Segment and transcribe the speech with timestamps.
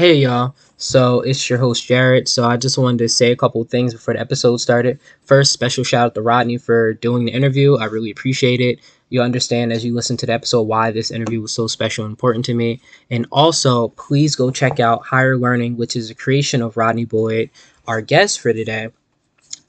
[0.00, 0.54] Hey y'all.
[0.78, 2.26] So it's your host Jared.
[2.26, 4.98] So I just wanted to say a couple things before the episode started.
[5.24, 7.76] First, special shout out to Rodney for doing the interview.
[7.76, 8.80] I really appreciate it.
[9.10, 12.12] You'll understand as you listen to the episode why this interview was so special and
[12.12, 12.80] important to me.
[13.10, 17.50] And also, please go check out Higher Learning, which is a creation of Rodney Boyd,
[17.86, 18.88] our guest for today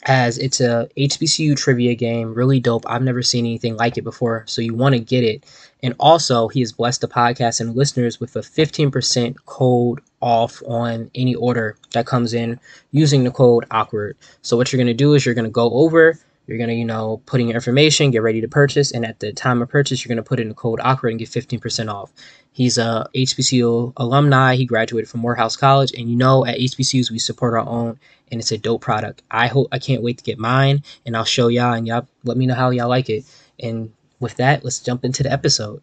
[0.04, 2.84] as it's a HBCU trivia game, really dope.
[2.88, 5.44] I've never seen anything like it before, so you want to get it.
[5.84, 11.10] And also, he has blessed the podcast and listeners with a 15% code off on
[11.16, 12.60] any order that comes in
[12.92, 14.16] using the code awkward.
[14.42, 16.86] So what you're going to do is you're going to go over you're gonna, you
[16.86, 20.04] know, put in your information, get ready to purchase, and at the time of purchase,
[20.04, 22.12] you're gonna put in the code awkward and get 15% off.
[22.52, 24.56] He's a HBCU alumni.
[24.56, 28.00] He graduated from Morehouse College, and you know, at HBCUs we support our own,
[28.32, 29.24] and it's a dope product.
[29.32, 32.38] I hope I can't wait to get mine, and I'll show y'all, and y'all let
[32.38, 33.24] me know how y'all like it.
[33.60, 35.82] And with that, let's jump into the episode.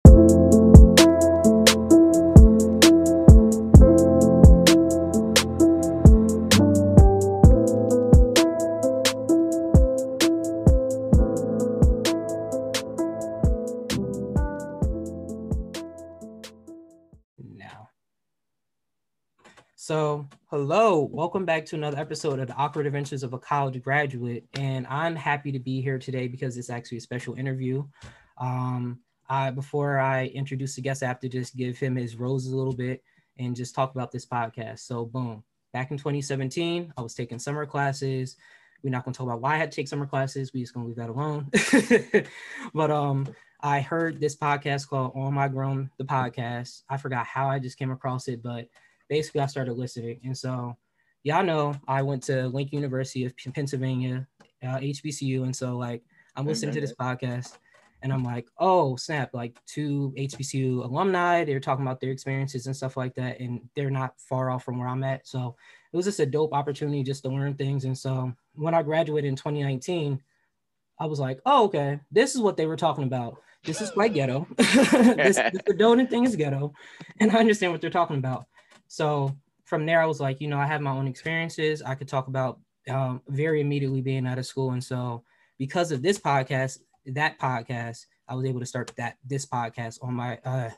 [19.89, 24.44] So, hello, welcome back to another episode of the Awkward Adventures of a College Graduate.
[24.53, 27.86] And I'm happy to be here today because it's actually a special interview.
[28.36, 29.00] Um,
[29.31, 32.56] I, before I introduce the guest, I have to just give him his roses a
[32.59, 33.03] little bit
[33.39, 34.81] and just talk about this podcast.
[34.81, 38.36] So, boom, back in 2017, I was taking summer classes.
[38.83, 40.53] We're not going to talk about why I had to take summer classes.
[40.53, 41.50] We're just going to leave that alone.
[42.75, 43.27] but um,
[43.62, 46.83] I heard this podcast called On My Grown, the podcast.
[46.91, 48.69] I forgot how I just came across it, but
[49.09, 50.20] basically I started listening.
[50.25, 50.77] And so
[51.23, 54.27] y'all know I went to Lincoln University of Pennsylvania,
[54.62, 55.42] uh, HBCU.
[55.42, 56.03] And so like
[56.37, 57.59] I'm listening to this podcast
[58.03, 62.77] and I'm like, oh snap, like two HBCU alumni, they're talking about their experiences and
[62.77, 63.41] stuff like that.
[63.41, 65.27] And they're not far off from where I'm at.
[65.27, 65.56] So
[65.93, 67.84] it was just a dope opportunity just to learn things.
[67.84, 70.20] And so when I graduated in 2019,
[71.00, 73.41] I was like, oh, okay, this is what they were talking about.
[73.65, 74.47] This is quite ghetto.
[74.56, 76.72] this, this the donut thing is ghetto.
[77.21, 78.47] And I understand what they're talking about.
[78.88, 81.82] So from there, I was like, you know, I have my own experiences.
[81.82, 84.71] I could talk about um, very immediately being out of school.
[84.72, 85.22] And so
[85.59, 90.15] because of this podcast, that podcast, I was able to start that this podcast on
[90.15, 90.71] my uh,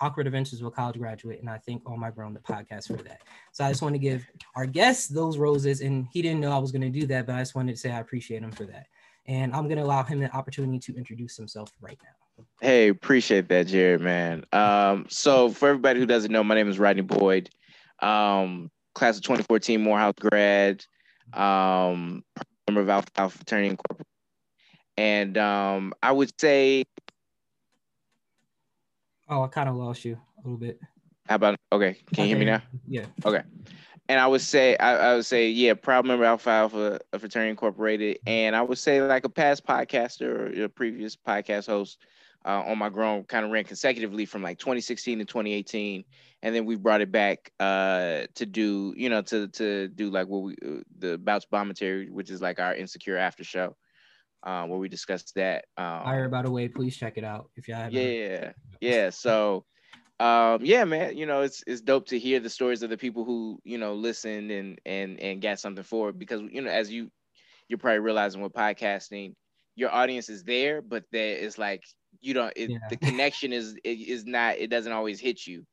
[0.00, 1.40] awkward adventures of a college graduate.
[1.40, 3.22] And I think on my grown the podcast for that.
[3.52, 5.80] So I just want to give our guests those roses.
[5.80, 7.78] And he didn't know I was going to do that, but I just wanted to
[7.78, 8.86] say I appreciate him for that.
[9.26, 12.44] And I'm going to allow him the opportunity to introduce himself right now.
[12.60, 14.44] Hey, appreciate that, Jared, man.
[14.52, 17.50] Um, so for everybody who doesn't know, my name is Rodney Boyd.
[18.00, 20.84] Um, class of 2014 Morehouse grad,
[21.32, 22.24] um,
[22.68, 24.06] member of Alpha, Alpha Fraternity Incorporated.
[24.96, 26.84] And um, I would say.
[29.28, 30.80] Oh, I kind of lost you a little bit.
[31.28, 31.96] How about okay?
[32.12, 32.62] Can you hear me now?
[32.88, 33.06] Yeah.
[33.24, 33.42] Okay.
[34.12, 38.18] And I would say, I, I would say, yeah, proud member Alpha Alpha Fraternity Incorporated,
[38.26, 41.96] and I would say like a past podcaster or a previous podcast host
[42.44, 46.04] uh, on my grown kind of ran consecutively from like 2016 to 2018
[46.42, 50.26] and then we brought it back uh, to do you know to to do like
[50.26, 53.76] what we uh, the Bouts Bombetary which is like our insecure after show
[54.42, 57.66] uh, where we discussed that um, higher by the way please check it out if
[57.66, 58.52] you have yeah
[58.82, 59.10] yeah.
[59.10, 59.64] So
[60.22, 63.24] um, yeah man you know it's it's dope to hear the stories of the people
[63.24, 66.90] who you know listened and and and got something for it because you know as
[66.92, 67.10] you
[67.68, 69.34] you're probably realizing with podcasting
[69.74, 71.82] your audience is there but there is like
[72.20, 72.78] you don't it, yeah.
[72.90, 75.64] the connection is is not it doesn't always hit you.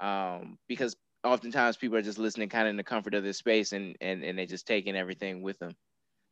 [0.00, 3.72] Um because oftentimes people are just listening kind of in the comfort of their space
[3.72, 5.72] and and and they just taking everything with them.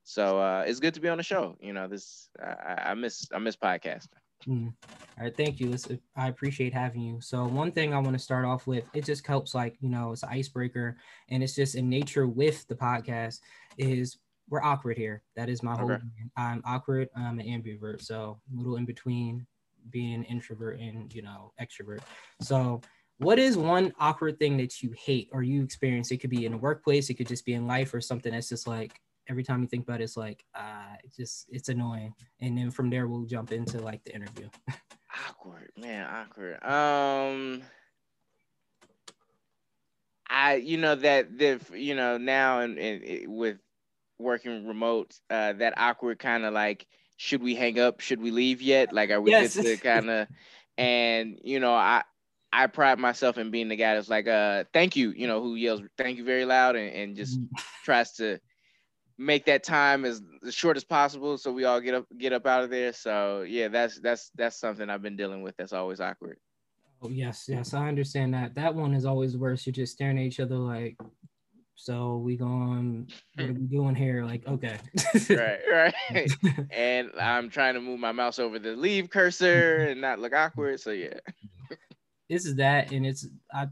[0.04, 3.28] So uh it's good to be on the show you know this i, I miss
[3.34, 4.09] i miss podcasting
[4.47, 4.73] mm.
[5.19, 8.19] all right thank you it's, i appreciate having you so one thing i want to
[8.19, 10.97] start off with it just helps like you know it's an icebreaker
[11.28, 13.41] and it's just in nature with the podcast
[13.79, 14.19] is
[14.50, 15.23] we're awkward here.
[15.37, 15.97] That is my whole.
[16.37, 17.09] I'm awkward.
[17.17, 19.47] I'm an ambivert, so a little in between
[19.91, 22.00] being introvert and you know extrovert.
[22.43, 22.81] So,
[23.19, 26.11] what is one awkward thing that you hate or you experience?
[26.11, 27.09] It could be in the workplace.
[27.09, 29.84] It could just be in life or something that's just like every time you think
[29.84, 32.14] about it, it's like uh, it's just it's annoying.
[32.40, 34.49] And then from there, we'll jump into like the interview.
[35.28, 36.62] awkward, man, awkward.
[36.64, 37.62] Um.
[40.32, 43.58] I, you know that the you know now and, and with
[44.20, 48.00] working remote, uh, that awkward kind of like, should we hang up?
[48.00, 48.93] Should we leave yet?
[48.93, 49.55] Like, are we yes.
[49.55, 50.28] to kind of,
[50.78, 52.02] and you know, I,
[52.52, 55.55] I pride myself in being the guy that's like, uh, thank you, you know, who
[55.55, 57.56] yells thank you very loud and, and just mm-hmm.
[57.84, 58.40] tries to
[59.20, 62.46] make that time as, as short as possible so we all get up get up
[62.46, 62.93] out of there.
[62.93, 66.38] So yeah, that's that's that's something I've been dealing with that's always awkward.
[67.02, 68.55] Oh yes, yes, I understand that.
[68.55, 69.67] That one is always worse.
[69.67, 70.99] You're just staring at each other like,
[71.75, 73.67] so we going, what are we hmm.
[73.67, 74.25] doing here?
[74.25, 74.78] Like, okay.
[75.31, 76.32] right, right.
[76.70, 80.81] and I'm trying to move my mouse over the leave cursor and not look awkward.
[80.81, 81.20] So yeah.
[82.28, 83.69] this is that, and it's I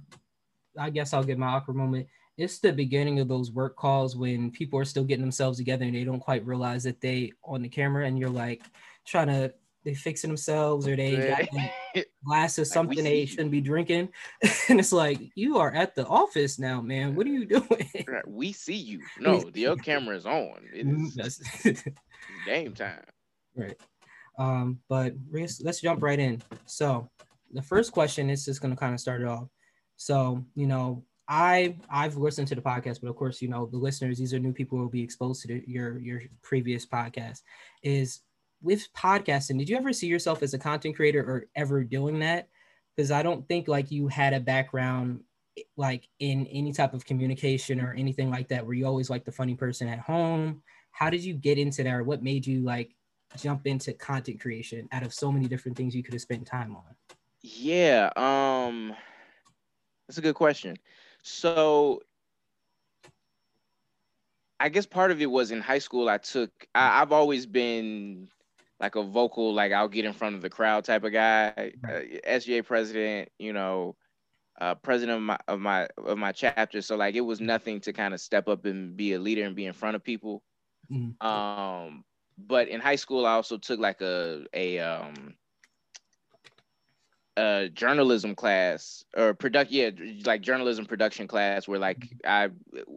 [0.78, 2.06] I guess I'll get my awkward moment.
[2.38, 5.94] It's the beginning of those work calls when people are still getting themselves together and
[5.94, 8.62] they don't quite realize that they on the camera and you're like
[9.05, 9.52] trying to
[9.85, 11.43] they fixing themselves or they got
[11.96, 14.08] a glass of something like they shouldn't be drinking.
[14.69, 17.14] and it's like, you are at the office now, man.
[17.14, 17.88] What are you doing?
[18.26, 19.00] We see you.
[19.19, 20.61] No, the other camera is on.
[20.73, 21.82] It is
[22.46, 23.05] game time.
[23.56, 23.76] Right.
[24.38, 26.43] Um, but let's, let's jump right in.
[26.67, 27.08] So
[27.52, 29.49] the first question is just going to kind of start it off.
[29.96, 33.76] So, you know, I I've listened to the podcast, but of course, you know, the
[33.76, 37.42] listeners, these are new people who will be exposed to the, your your previous podcast.
[37.82, 38.20] Is
[38.62, 42.48] with podcasting, did you ever see yourself as a content creator or ever doing that?
[42.96, 45.20] Because I don't think like you had a background
[45.76, 48.64] like in any type of communication or anything like that.
[48.64, 50.62] Were you always like the funny person at home?
[50.92, 51.94] How did you get into that?
[51.94, 52.94] Or what made you like
[53.36, 56.75] jump into content creation out of so many different things you could have spent time
[56.75, 56.94] on?
[57.42, 58.94] Yeah, um,
[60.08, 60.76] that's a good question.
[61.28, 62.02] So
[64.58, 66.08] I guess part of it was in high school.
[66.08, 66.50] I took.
[66.75, 68.28] I, have always been
[68.80, 71.72] like a vocal, like I'll get in front of the crowd type of guy.
[71.84, 73.94] Uh, SGA president, you know,
[74.60, 76.80] uh, president of my of my of my chapter.
[76.80, 79.54] So like it was nothing to kind of step up and be a leader and
[79.54, 80.42] be in front of people.
[80.90, 81.26] Mm-hmm.
[81.26, 82.04] Um,
[82.38, 85.34] but in high school, I also took like a a um
[87.38, 89.90] a journalism class or product yeah
[90.25, 92.49] like journalism production class where like I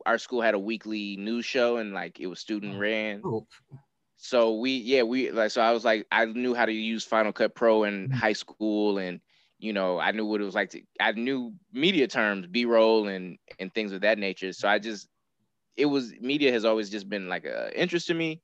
[0.06, 2.80] our school had a weekly news show and like it was student oh.
[2.80, 3.22] ran.
[3.24, 3.48] Oh
[4.24, 7.34] so we yeah we like so i was like i knew how to use final
[7.34, 8.14] cut pro in mm-hmm.
[8.14, 9.20] high school and
[9.58, 13.40] you know i knew what it was like to i knew media terms b-roll and
[13.58, 15.08] and things of that nature so i just
[15.76, 18.40] it was media has always just been like a interest to me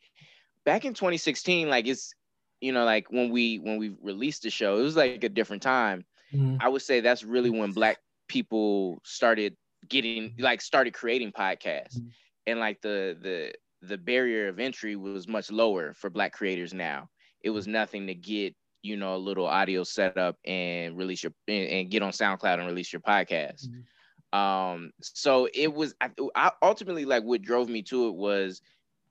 [0.66, 2.16] back in 2016 like it's
[2.62, 5.62] you know like when we when we released the show it was like a different
[5.62, 6.58] time mm-hmm.
[6.60, 9.56] i would say that's really when black people started
[9.88, 12.10] getting like started creating podcasts mm-hmm.
[12.48, 17.10] and like the the the barrier of entry was much lower for black creators now.
[17.42, 21.90] It was nothing to get, you know, a little audio setup and release your and,
[21.90, 23.68] get on SoundCloud and release your podcast.
[23.68, 24.38] Mm-hmm.
[24.38, 28.62] Um, so it was I, I ultimately like what drove me to it was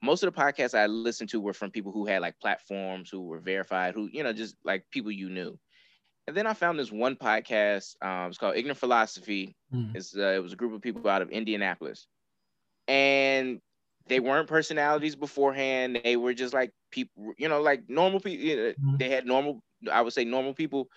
[0.06, 3.22] most of the podcasts I listened to were from people who had like platforms, who
[3.22, 5.58] were verified, who you know, just like people you knew.
[6.26, 7.94] And then I found this one podcast.
[8.02, 9.56] Um, it's called Ignorant Philosophy.
[9.74, 9.94] Mm.
[9.94, 12.06] It's uh, it was a group of people out of Indianapolis,
[12.88, 13.60] and
[14.06, 16.00] they weren't personalities beforehand.
[16.02, 18.44] They were just like people, you know, like normal people.
[18.44, 18.96] You know, mm-hmm.
[18.96, 20.88] They had normal, I would say, normal people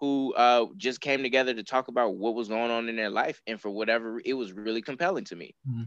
[0.00, 3.40] who uh, just came together to talk about what was going on in their life,
[3.46, 5.54] and for whatever, it was really compelling to me.
[5.68, 5.82] Mm-hmm.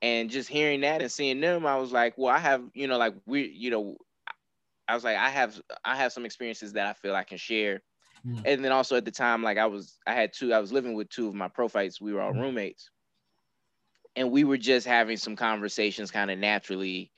[0.00, 2.98] And just hearing that and seeing them, I was like, well, I have, you know,
[2.98, 3.96] like we, you know,
[4.86, 7.82] I was like, I have, I have some experiences that I feel I can share.
[8.24, 8.42] Mm-hmm.
[8.44, 10.94] And then also at the time, like I was, I had two, I was living
[10.94, 12.00] with two of my prophytes.
[12.00, 12.42] We were all mm-hmm.
[12.42, 12.90] roommates
[14.18, 17.10] and we were just having some conversations kind of naturally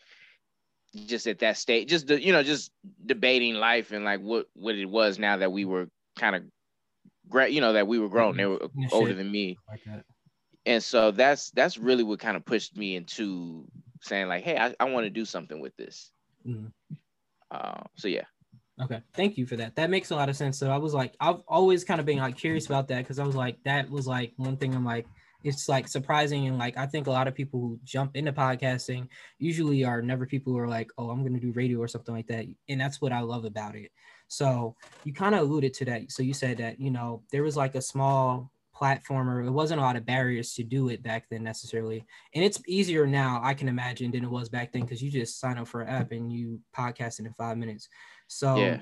[1.07, 2.73] just at that stage just the, you know just
[3.07, 5.89] debating life and like what what it was now that we were
[6.19, 6.43] kind of
[7.29, 8.59] great you know that we were grown they were
[8.93, 9.17] older shit.
[9.17, 9.81] than me like
[10.67, 13.67] and so that's that's really what kind of pushed me into
[14.03, 16.11] saying like hey i, I want to do something with this
[16.47, 16.71] mm.
[17.51, 18.25] uh, so yeah
[18.81, 21.15] okay thank you for that that makes a lot of sense so i was like
[21.21, 24.07] i've always kind of been like curious about that because i was like that was
[24.07, 25.07] like one thing i'm like
[25.43, 29.09] it's like surprising and like I think a lot of people who jump into podcasting
[29.39, 32.27] usually are never people who are like, oh, I'm gonna do radio or something like
[32.29, 32.45] that.
[32.69, 33.91] And that's what I love about it.
[34.29, 36.11] So you kind of alluded to that.
[36.13, 39.47] So you said that, you know, there was like a small platformer.
[39.47, 42.05] It wasn't a lot of barriers to do it back then necessarily.
[42.35, 45.41] And it's easier now, I can imagine, than it was back then because you just
[45.41, 47.89] sign up for an app and you podcast it in five minutes.
[48.29, 48.79] So yeah.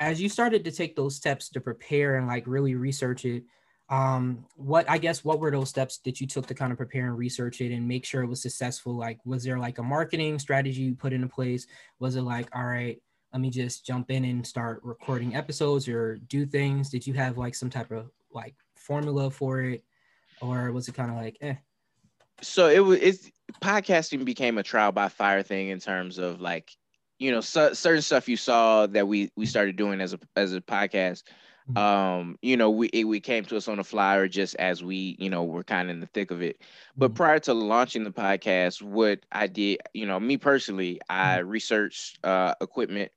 [0.00, 3.44] as you started to take those steps to prepare and like really research it,
[3.90, 7.06] um what i guess what were those steps that you took to kind of prepare
[7.06, 10.38] and research it and make sure it was successful like was there like a marketing
[10.38, 11.66] strategy you put into place
[11.98, 13.00] was it like all right
[13.32, 17.38] let me just jump in and start recording episodes or do things did you have
[17.38, 18.54] like some type of like
[18.88, 19.84] formula for it
[20.40, 21.54] or was it kind of like eh
[22.40, 23.30] so it was it's
[23.62, 26.74] podcasting became a trial by fire thing in terms of like
[27.18, 30.54] you know so, certain stuff you saw that we we started doing as a as
[30.54, 31.22] a podcast
[31.70, 31.76] Mm-hmm.
[31.76, 34.82] um you know we it, we came to us on the fly or just as
[34.82, 36.62] we you know were kind of in the thick of it
[36.96, 37.16] but mm-hmm.
[37.16, 41.48] prior to launching the podcast what i did you know me personally i mm-hmm.
[41.48, 43.12] researched uh equipment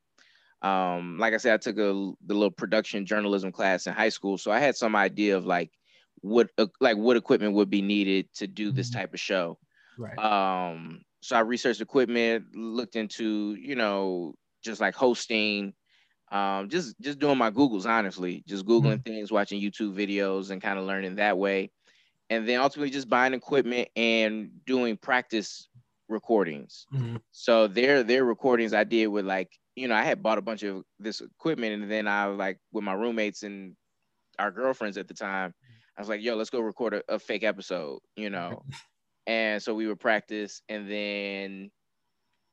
[0.62, 4.38] um, like I said, I took a the little production journalism class in high school,
[4.38, 5.72] so I had some idea of like
[6.22, 9.00] what uh, like what equipment would be needed to do this mm-hmm.
[9.00, 9.58] type of show.
[9.98, 10.18] Right.
[10.18, 15.74] Um, so I researched equipment, looked into you know just like hosting,
[16.32, 19.14] um, just just doing my Googles honestly, just googling mm-hmm.
[19.14, 21.72] things, watching YouTube videos, and kind of learning that way,
[22.30, 25.68] and then ultimately just buying equipment and doing practice
[26.12, 26.86] recordings.
[26.94, 27.18] Mm-hmm.
[27.32, 30.64] So their their recordings I did with like you know, I had bought a bunch
[30.64, 33.76] of this equipment, and then I like with my roommates and
[34.38, 35.54] our girlfriends at the time,
[35.98, 38.64] I was like, "Yo, let's go record a, a fake episode," you know.
[39.28, 41.72] and so we would practice, and then,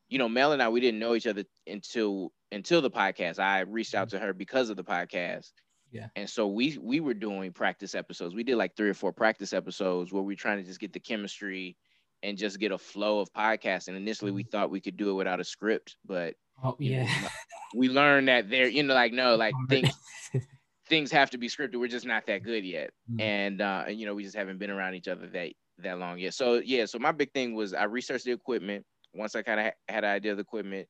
[0.08, 3.38] you know, Mel and I we didn't know each other until until the podcast.
[3.38, 5.50] I reached out to her because of the podcast.
[5.90, 6.08] Yeah.
[6.16, 8.34] And so we we were doing practice episodes.
[8.34, 10.92] We did like three or four practice episodes where we are trying to just get
[10.92, 11.76] the chemistry
[12.22, 13.96] and just get a flow of podcasting.
[13.96, 14.50] Initially, we mm-hmm.
[14.50, 17.04] thought we could do it without a script, but Oh yeah.
[17.04, 17.28] Know,
[17.74, 19.90] we learned that there, you know, like no, like things
[20.88, 21.76] things have to be scripted.
[21.76, 22.90] We're just not that good yet.
[23.10, 23.20] Mm-hmm.
[23.20, 26.18] And uh, and you know, we just haven't been around each other that that long
[26.18, 26.34] yet.
[26.34, 28.84] So yeah, so my big thing was I researched the equipment.
[29.14, 30.86] Once I kind of ha- had an idea of the equipment,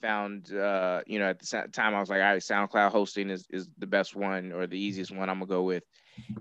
[0.00, 3.46] found uh, you know, at the time I was like, all right, SoundCloud hosting is
[3.50, 5.82] is the best one or the easiest one I'm gonna go with.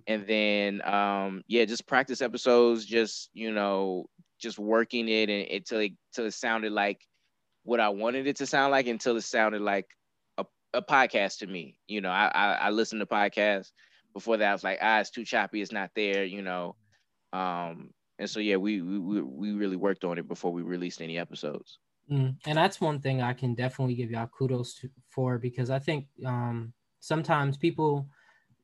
[0.08, 4.06] And then um, yeah, just practice episodes, just you know,
[4.39, 7.01] just working it and until it till it sounded like
[7.63, 9.88] what I wanted it to sound like until it sounded like
[10.38, 11.77] a, a podcast to me.
[11.88, 13.72] You know, I, I, I listened to podcasts
[14.13, 14.50] before that.
[14.50, 15.62] I was like, ah, it's too choppy.
[15.62, 16.24] It's not there.
[16.24, 16.75] You know,
[17.34, 17.89] um,
[18.20, 21.79] and so yeah, we we we really worked on it before we released any episodes.
[22.12, 25.79] Mm, and that's one thing I can definitely give y'all kudos to, for because I
[25.79, 28.08] think um, sometimes people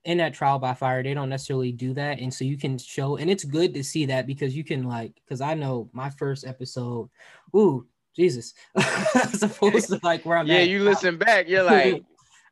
[0.06, 3.18] in that trial by fire they don't necessarily do that and so you can show
[3.18, 6.46] and it's good to see that because you can like because i know my first
[6.46, 7.10] episode
[7.56, 10.70] ooh Jesus, as opposed to like where I'm yeah, at.
[10.70, 12.04] you listen back, you're like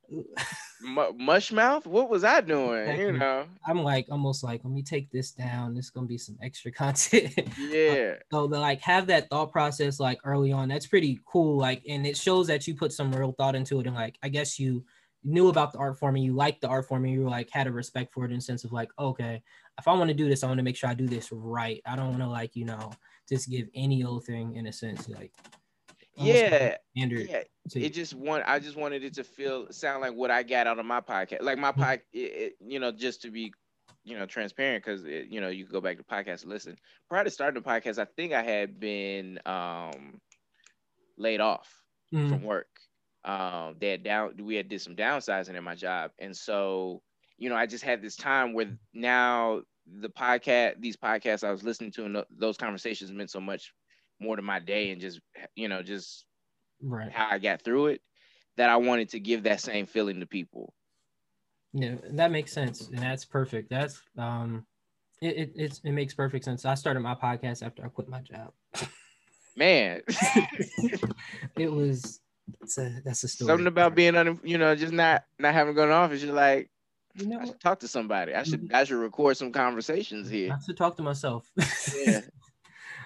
[1.16, 1.86] mush mouth.
[1.86, 3.00] What was I doing?
[3.00, 5.76] You know, I'm like almost like let me take this down.
[5.76, 7.34] This gonna be some extra content.
[7.62, 8.14] Uh, yeah.
[8.32, 11.58] so to like have that thought process like early on, that's pretty cool.
[11.58, 14.30] Like, and it shows that you put some real thought into it, and like I
[14.30, 14.84] guess you
[15.24, 17.50] knew about the art form and you liked the art form and you were like
[17.52, 19.42] had a respect for it in the sense of like okay
[19.78, 21.82] if i want to do this i want to make sure i do this right
[21.86, 22.92] i don't want to like you know
[23.30, 25.32] just give any old thing in a sense like
[26.16, 27.44] yeah Andrew yeah
[27.76, 30.80] it just want i just wanted it to feel sound like what i got out
[30.80, 31.84] of my podcast like my mm-hmm.
[31.84, 33.54] podcast you know just to be
[34.04, 36.76] you know transparent because you know you can go back to podcast and listen
[37.08, 40.20] prior to starting the podcast i think i had been um
[41.18, 41.72] laid off
[42.14, 42.30] mm.
[42.30, 42.68] from work
[43.26, 47.02] um they had down we had did some downsizing in my job and so
[47.38, 49.62] you know i just had this time where now
[50.00, 53.74] the podcast these podcasts i was listening to and those conversations meant so much
[54.20, 55.20] more to my day and just
[55.56, 56.26] you know just
[56.82, 58.02] right how I got through it
[58.58, 60.74] that I wanted to give that same feeling to people.
[61.74, 63.70] Yeah, that makes sense, and that's perfect.
[63.70, 64.66] That's um,
[65.22, 66.66] it it it makes perfect sense.
[66.66, 68.52] I started my podcast after I quit my job.
[69.56, 70.02] Man,
[71.58, 72.20] it was
[72.62, 73.48] it's a that's a story.
[73.48, 76.24] Something about being on, you know, just not not having gone office.
[76.24, 76.70] You're like,
[77.16, 78.34] you know, I should talk to somebody.
[78.34, 78.76] I should mm-hmm.
[78.76, 80.54] I should record some conversations here.
[80.54, 81.50] I should talk to myself.
[82.06, 82.22] yeah.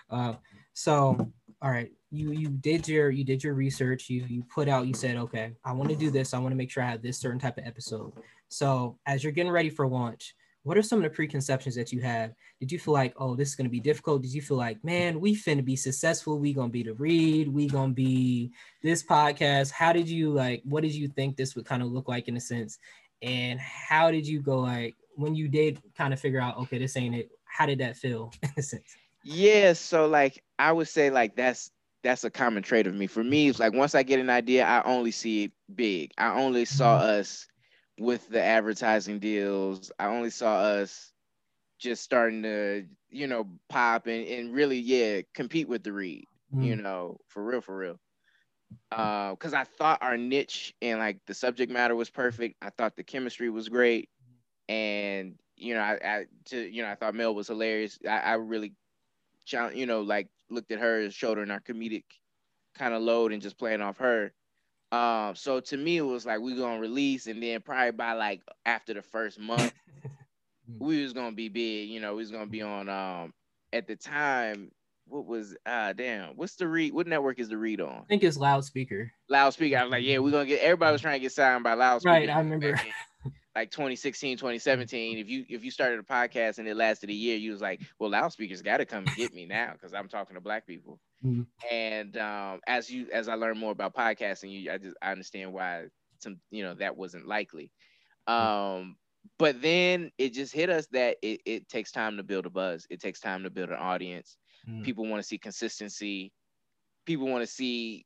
[0.09, 0.33] Uh,
[0.73, 4.09] so, all right, you you did your you did your research.
[4.09, 4.87] You you put out.
[4.87, 6.33] You said, okay, I want to do this.
[6.33, 8.13] I want to make sure I have this certain type of episode.
[8.49, 12.01] So, as you're getting ready for launch, what are some of the preconceptions that you
[12.01, 12.33] have?
[12.59, 14.23] Did you feel like, oh, this is gonna be difficult?
[14.23, 16.39] Did you feel like, man, we finna be successful?
[16.39, 17.47] We gonna be the read?
[17.47, 19.69] We gonna be this podcast?
[19.69, 20.63] How did you like?
[20.65, 22.79] What did you think this would kind of look like in a sense?
[23.21, 26.97] And how did you go like when you did kind of figure out, okay, this
[26.97, 27.29] ain't it?
[27.43, 28.95] How did that feel in a sense?
[29.23, 31.69] Yeah, so like I would say like that's
[32.01, 33.05] that's a common trait of me.
[33.05, 36.09] For me, it's like once I get an idea, I only see it big.
[36.17, 37.19] I only saw mm-hmm.
[37.19, 37.47] us
[37.99, 39.91] with the advertising deals.
[39.99, 41.11] I only saw us
[41.79, 46.65] just starting to, you know, pop and, and really, yeah, compete with the read, mm.
[46.65, 47.99] you know, for real, for real.
[48.91, 52.55] Uh, cause I thought our niche and like the subject matter was perfect.
[52.61, 54.09] I thought the chemistry was great.
[54.67, 57.99] And, you know, I, I to, you know, I thought Mel was hilarious.
[58.07, 58.73] I, I really
[59.73, 62.03] you know, like looked at her, showed her in our comedic
[62.77, 64.33] kind of load and just playing off her.
[64.95, 68.41] Um, so to me, it was like we gonna release, and then probably by like
[68.65, 69.73] after the first month,
[70.79, 71.89] we was gonna be big.
[71.89, 72.87] You know, we was gonna be on.
[72.87, 73.33] Um,
[73.73, 74.71] at the time,
[75.07, 76.93] what was ah uh, damn, what's the read?
[76.93, 78.03] What network is the read on?
[78.03, 79.11] I think it's loudspeaker.
[79.29, 79.77] Loudspeaker.
[79.77, 80.61] I was like, yeah, we're gonna get.
[80.61, 82.13] Everybody was trying to get signed by loudspeaker.
[82.13, 82.79] Right, I remember.
[83.55, 87.37] Like 2016 2017 if you if you started a podcast and it lasted a year
[87.37, 90.35] you was like well loudspeakers got to come and get me now because i'm talking
[90.35, 90.99] to black people.
[91.23, 91.43] Mm-hmm.
[91.71, 95.53] and um, as you as i learn more about podcasting you i just i understand
[95.53, 95.85] why
[96.19, 97.71] some you know that wasn't likely.
[98.27, 98.97] Um
[99.39, 102.85] but then it just hit us that it, it takes time to build a buzz.
[102.91, 104.37] It takes time to build an audience.
[104.67, 104.81] Mm-hmm.
[104.81, 106.31] people want to see consistency.
[107.05, 108.05] People want to see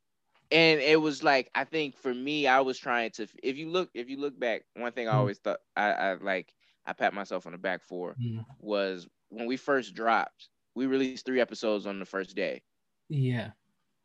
[0.52, 3.28] and it was like I think for me, I was trying to.
[3.44, 5.16] If you look, if you look back, one thing I mm.
[5.16, 6.54] always thought I, I like
[6.86, 8.16] I pat myself on the back for
[8.60, 10.50] was when we first dropped.
[10.76, 12.62] We released three episodes on the first day.
[13.10, 13.52] Yeah,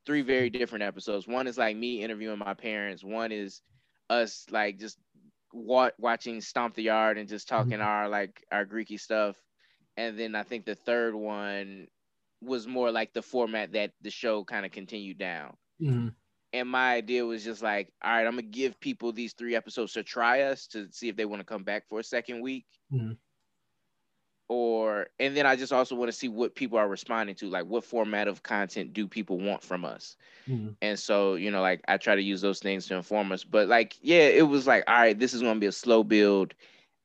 [0.05, 1.27] three very different episodes.
[1.27, 3.03] One is like me interviewing my parents.
[3.03, 3.63] One is
[4.11, 4.99] us like just
[5.53, 7.85] wa- watching Stomp the Yard and just talking mm.
[7.85, 9.37] our like our Greeky stuff.
[9.97, 11.87] And then I think the third one
[12.43, 15.57] was more like the format that the show kind of continued down.
[15.81, 16.13] Mm
[16.55, 19.93] and my idea was just like, all right, I'm gonna give people these three episodes
[19.95, 22.65] to try us to see if they want to come back for a second week.
[22.93, 23.15] Mm-hmm.
[24.49, 27.67] Or and then I just also want to see what people are responding to, like
[27.67, 30.17] what format of content do people want from us.
[30.49, 30.75] Mm-hmm.
[30.81, 33.43] And so, you know, like I try to use those things to inform us.
[33.43, 36.55] But like, yeah, it was like, all right, this is gonna be a slow build.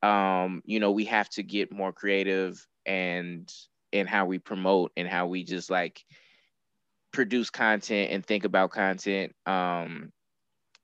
[0.00, 3.52] Um, you know, we have to get more creative and
[3.92, 6.04] and how we promote and how we just like
[7.12, 9.34] produce content and think about content.
[9.46, 10.12] Um,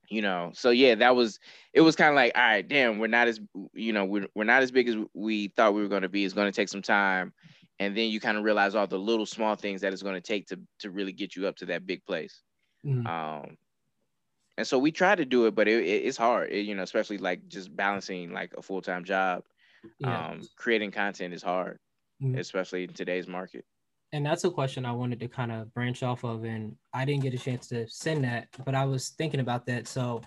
[0.09, 1.39] you know, so yeah, that was
[1.73, 3.41] it was kind of like, all right, damn, we're not as
[3.73, 6.23] you know, we're we're not as big as we thought we were gonna be.
[6.23, 7.33] It's gonna take some time.
[7.79, 10.47] And then you kind of realize all the little small things that it's gonna take
[10.47, 12.41] to to really get you up to that big place.
[12.85, 13.05] Mm-hmm.
[13.05, 13.57] Um
[14.57, 16.81] and so we try to do it, but it, it, it's hard, it, you know,
[16.81, 19.43] especially like just balancing like a full time job.
[19.99, 20.29] Yeah.
[20.29, 21.77] Um, creating content is hard,
[22.21, 22.39] mm-hmm.
[22.39, 23.65] especially in today's market
[24.17, 27.21] and that's a question I wanted to kind of branch off of, and I didn't
[27.21, 29.87] get a chance to send that, but I was thinking about that.
[29.87, 30.21] So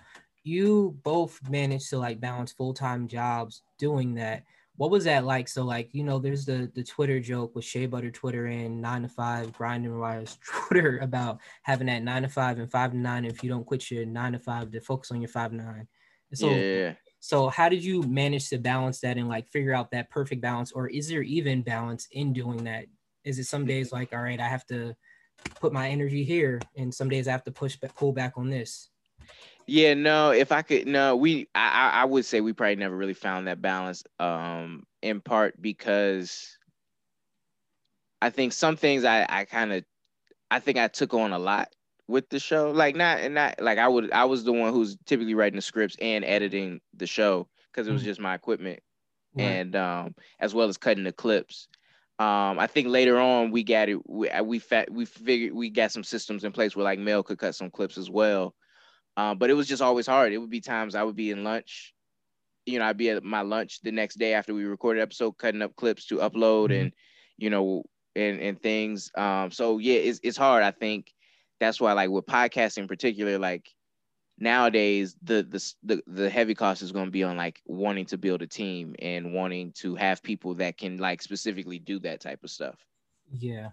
[0.45, 4.45] you both managed to like balance full time jobs doing that.
[4.77, 5.49] What was that like?
[5.49, 9.01] So like you know, there's the the Twitter joke with Shea Butter Twitter and nine
[9.01, 13.25] to five grinding wires Twitter about having that nine to five and five to nine.
[13.25, 15.87] If you don't quit your nine to five, to focus on your five to nine.
[16.33, 16.93] so yeah.
[17.19, 20.71] So how did you manage to balance that and like figure out that perfect balance,
[20.71, 22.85] or is there even balance in doing that?
[23.23, 24.95] Is it some days like, all right, I have to
[25.59, 28.49] put my energy here, and some days I have to push back, pull back on
[28.49, 28.89] this?
[29.67, 30.31] Yeah, no.
[30.31, 33.61] If I could, no, we, I, I would say we probably never really found that
[33.61, 34.03] balance.
[34.19, 36.57] Um, in part because
[38.21, 39.83] I think some things I, I kind of,
[40.49, 41.69] I think I took on a lot
[42.07, 42.71] with the show.
[42.71, 45.61] Like not, and not like I would, I was the one who's typically writing the
[45.61, 48.09] scripts and editing the show because it was mm-hmm.
[48.09, 48.79] just my equipment,
[49.35, 49.43] right.
[49.43, 51.67] and um, as well as cutting the clips.
[52.21, 53.97] Um, I think later on we got it.
[54.07, 57.23] We uh, we, fat, we figured we got some systems in place where like Mel
[57.23, 58.53] could cut some clips as well.
[59.17, 60.31] Um, but it was just always hard.
[60.31, 61.95] It would be times I would be in lunch,
[62.67, 65.63] you know, I'd be at my lunch the next day after we recorded episode, cutting
[65.63, 66.81] up clips to upload mm-hmm.
[66.81, 66.93] and
[67.37, 69.09] you know and and things.
[69.17, 70.61] Um, so yeah, it's it's hard.
[70.61, 71.11] I think
[71.59, 73.67] that's why like with podcasting in particular, like
[74.41, 78.17] nowadays the the the, the heavy cost is going to be on like wanting to
[78.17, 82.43] build a team and wanting to have people that can like specifically do that type
[82.43, 82.75] of stuff.
[83.31, 83.69] Yeah.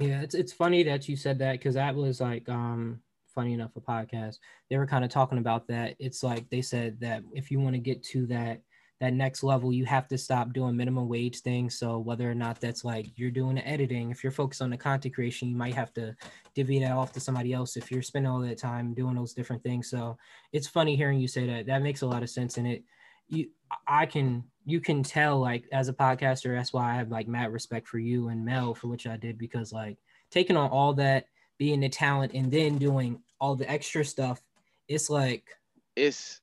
[0.00, 3.00] Yeah it's it's funny that you said that because that was like um
[3.34, 4.38] funny enough a podcast.
[4.70, 5.96] They were kind of talking about that.
[5.98, 8.60] It's like they said that if you want to get to that
[9.02, 11.76] that next level, you have to stop doing minimum wage things.
[11.76, 14.76] So whether or not that's like you're doing the editing, if you're focused on the
[14.76, 16.14] content creation, you might have to
[16.54, 19.60] divvy that off to somebody else if you're spending all that time doing those different
[19.64, 19.90] things.
[19.90, 20.16] So
[20.52, 21.66] it's funny hearing you say that.
[21.66, 22.58] That makes a lot of sense.
[22.58, 22.84] And it
[23.26, 23.48] you
[23.88, 27.52] I can you can tell like as a podcaster, that's why I have like mad
[27.52, 29.98] respect for you and Mel for which I did because like
[30.30, 31.26] taking on all that,
[31.58, 34.40] being the talent and then doing all the extra stuff,
[34.86, 35.48] it's like
[35.96, 36.40] it's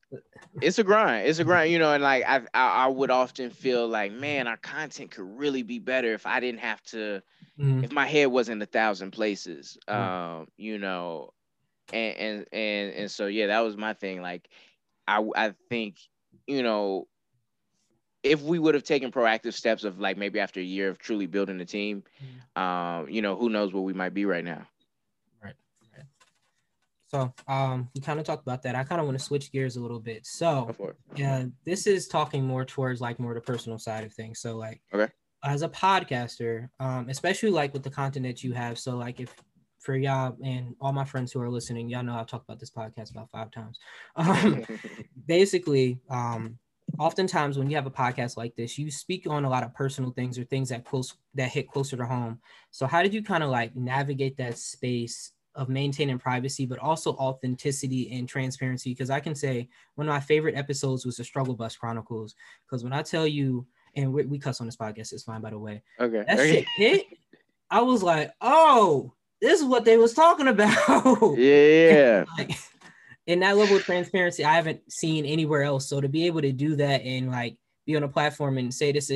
[0.62, 1.28] it's a grind.
[1.28, 4.48] It's a grind, you know, and like I, I, I would often feel like, man,
[4.48, 7.22] our content could really be better if I didn't have to,
[7.60, 7.84] mm-hmm.
[7.84, 10.02] if my head wasn't a thousand places, mm-hmm.
[10.42, 11.34] um, you know,
[11.92, 14.22] and and and and so yeah, that was my thing.
[14.22, 14.50] Like,
[15.08, 15.98] I I think,
[16.48, 17.08] you know,
[18.24, 21.26] if we would have taken proactive steps of like maybe after a year of truly
[21.26, 22.62] building the team, mm-hmm.
[22.62, 24.68] um, you know, who knows where we might be right now.
[27.10, 28.76] So um, we kind of talked about that.
[28.76, 30.26] I kind of want to switch gears a little bit.
[30.28, 30.76] So
[31.16, 34.40] yeah, this is talking more towards like more the personal side of things.
[34.40, 35.12] So like okay.
[35.44, 38.78] as a podcaster, um, especially like with the content that you have.
[38.78, 39.34] So like if
[39.80, 42.70] for y'all and all my friends who are listening, y'all know I've talked about this
[42.70, 43.80] podcast about five times.
[44.16, 44.66] Um,
[45.28, 46.60] basically, um,
[47.00, 50.12] oftentimes when you have a podcast like this, you speak on a lot of personal
[50.12, 52.40] things or things that close that hit closer to home.
[52.70, 57.14] So how did you kind of like navigate that space of maintaining privacy, but also
[57.16, 58.92] authenticity and transparency.
[58.92, 62.36] Because I can say one of my favorite episodes was the Struggle Bus Chronicles.
[62.66, 65.50] Because when I tell you, and we, we cuss on this podcast, it's fine by
[65.50, 65.84] the way.
[66.00, 66.24] Okay.
[66.28, 66.52] That okay.
[66.52, 67.06] shit hit.
[67.70, 70.74] I was like, oh, this is what they was talking about.
[71.38, 72.26] Yeah.
[72.38, 72.58] like,
[73.28, 75.88] in that level of transparency, I haven't seen anywhere else.
[75.88, 78.92] So to be able to do that and like be on a platform and say
[78.92, 79.12] this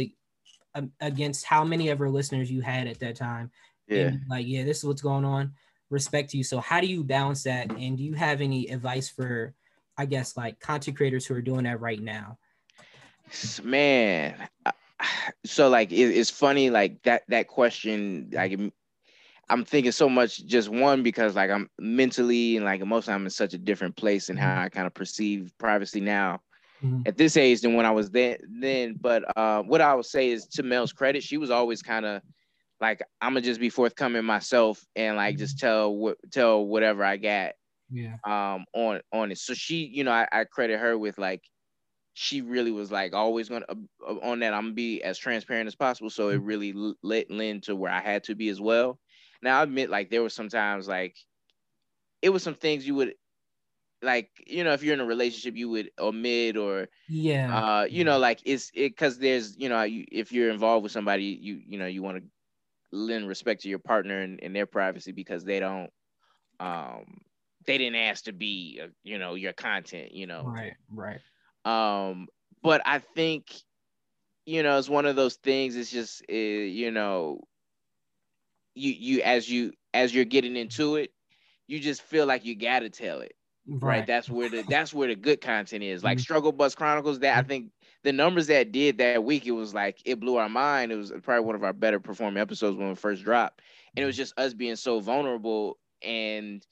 [0.75, 3.49] um, against how many of our listeners you had at that time,
[3.87, 4.07] yeah.
[4.07, 5.53] And like, yeah, this is what's going on.
[5.93, 6.43] Respect to you.
[6.43, 7.69] So how do you balance that?
[7.71, 9.53] And do you have any advice for,
[9.95, 12.39] I guess, like content creators who are doing that right now?
[13.63, 14.35] Man,
[15.45, 18.59] so like it, it's funny, like that that question, like
[19.49, 23.29] I'm thinking so much just one because like I'm mentally and like emotionally I'm in
[23.29, 24.61] such a different place and how.
[24.61, 26.41] I kind of perceive privacy now
[26.83, 27.01] mm-hmm.
[27.05, 28.95] at this age than when I was then then.
[28.99, 32.21] But uh, what I would say is to Mel's credit, she was always kind of
[32.83, 35.67] like I'm gonna just be forthcoming myself and like just mm-hmm.
[35.67, 37.53] tell what tell whatever I got
[37.89, 39.37] yeah um on on it.
[39.37, 41.41] So she, you know, I, I credit her with like
[42.13, 45.75] she really was like always gonna uh, on that I'm gonna be as transparent as
[45.75, 46.09] possible.
[46.09, 48.99] So it really let lend to where I had to be as well.
[49.41, 51.15] Now I admit like there was sometimes like
[52.21, 53.13] it was some things you would
[54.01, 58.03] like you know if you're in a relationship you would omit or yeah uh you
[58.03, 61.61] know like it's it because there's you know you, if you're involved with somebody you
[61.65, 62.23] you know you want to
[62.93, 65.89] lend respect to your partner and, and their privacy because they don't
[66.59, 67.21] um
[67.65, 71.19] they didn't ask to be uh, you know your content you know right right
[71.65, 72.27] um
[72.61, 73.51] but i think
[74.45, 77.39] you know it's one of those things it's just uh, you know
[78.75, 81.11] you you as you as you're getting into it,
[81.67, 83.33] you just feel like you gotta tell it.
[83.65, 83.99] Right.
[83.99, 84.07] right?
[84.07, 86.03] That's where the that's where the good content is.
[86.03, 86.23] Like mm-hmm.
[86.23, 87.49] Struggle Bus Chronicles, that I mm-hmm.
[87.49, 87.71] think
[88.03, 90.91] the numbers that did that week, it was like it blew our mind.
[90.91, 93.61] It was probably one of our better performing episodes when we first dropped.
[93.95, 95.77] And it was just us being so vulnerable.
[96.03, 96.65] And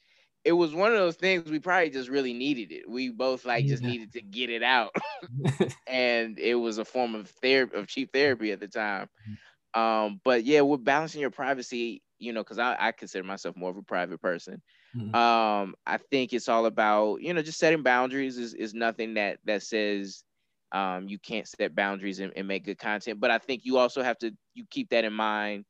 [0.44, 2.89] it was one of those things we probably just really needed it.
[2.89, 4.94] We both like just needed to get it out.
[5.88, 9.08] and it was a form of therapy of cheap therapy at the time.
[9.30, 9.80] Mm-hmm.
[9.80, 13.70] Um, but yeah, we're balancing your privacy, you know, because I, I consider myself more
[13.70, 14.62] of a private person.
[14.96, 15.15] Mm-hmm.
[15.15, 19.39] Um, I think it's all about, you know, just setting boundaries is, is nothing that
[19.46, 20.26] that says
[20.72, 23.20] um, you can't set boundaries and, and make good content.
[23.20, 25.66] But I think you also have to you keep that in mind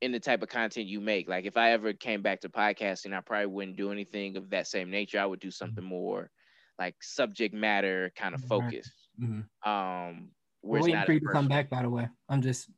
[0.00, 1.28] in the type of content you make.
[1.28, 4.66] Like if I ever came back to podcasting, I probably wouldn't do anything of that
[4.66, 5.18] same nature.
[5.18, 5.92] I would do something mm-hmm.
[5.92, 6.30] more
[6.78, 8.90] like subject matter kind of focus.
[9.18, 9.28] Right.
[9.28, 9.70] Mm-hmm.
[9.70, 10.28] Um,
[10.62, 11.70] we're waiting for you to come back.
[11.70, 12.68] By the way, I'm just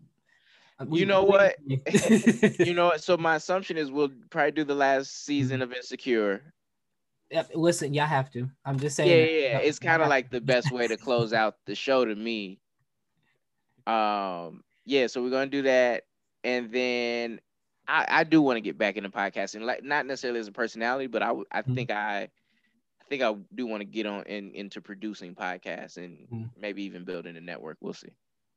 [0.91, 1.57] you know what?
[1.67, 3.03] you know what?
[3.03, 5.71] So my assumption is we'll probably do the last season mm-hmm.
[5.71, 6.55] of Insecure.
[7.55, 8.51] Listen, y'all have to.
[8.65, 9.11] I'm just saying.
[9.11, 9.59] Yeah, yeah.
[9.59, 12.61] It's kind of like the best way to close out the show to me.
[13.87, 14.63] Um.
[14.85, 15.07] Yeah.
[15.07, 16.05] So we're gonna do that,
[16.45, 17.41] and then
[17.91, 21.07] I, I do want to get back into podcasting, like not necessarily as a personality,
[21.09, 21.75] but I I mm-hmm.
[21.75, 22.23] think I
[23.01, 26.45] I think I do want to get on in, into producing podcasts and mm-hmm.
[26.61, 27.79] maybe even building a network.
[27.81, 28.13] We'll see.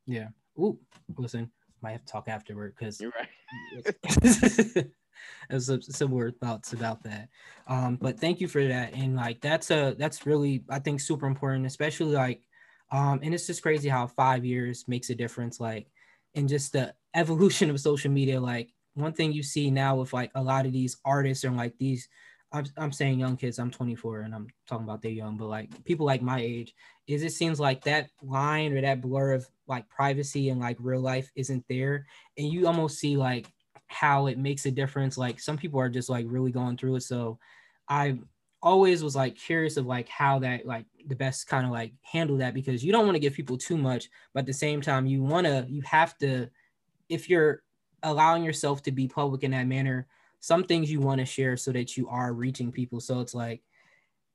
[0.05, 0.27] Yeah.
[0.59, 0.77] Ooh,
[1.17, 1.49] listen,
[1.81, 4.85] might have to talk afterward because you're right.
[5.49, 7.29] There's some similar thoughts about that.
[7.67, 8.93] Um, but thank you for that.
[8.93, 12.41] And like that's a that's really I think super important, especially like
[12.91, 15.87] um, and it's just crazy how five years makes a difference, like
[16.35, 18.39] in just the evolution of social media.
[18.39, 21.77] Like one thing you see now with like a lot of these artists and like
[21.77, 22.07] these
[22.51, 25.83] I'm, I'm saying young kids i'm 24 and i'm talking about they're young but like
[25.85, 26.73] people like my age
[27.07, 31.01] is it seems like that line or that blur of like privacy and like real
[31.01, 32.05] life isn't there
[32.37, 33.47] and you almost see like
[33.93, 35.17] how it makes a difference.
[35.17, 37.03] Like some people are just like really going through it.
[37.03, 37.39] So
[37.89, 38.17] i
[38.61, 42.37] always was like curious of like how that like the best kind of like handle
[42.37, 45.05] that because you don't want to give people too much but at the same time
[45.05, 46.47] you want to you have to
[47.09, 47.61] if you're
[48.03, 50.07] allowing yourself to be public in that manner
[50.43, 52.99] some things you want to share so that you are reaching people.
[52.99, 53.61] So it's like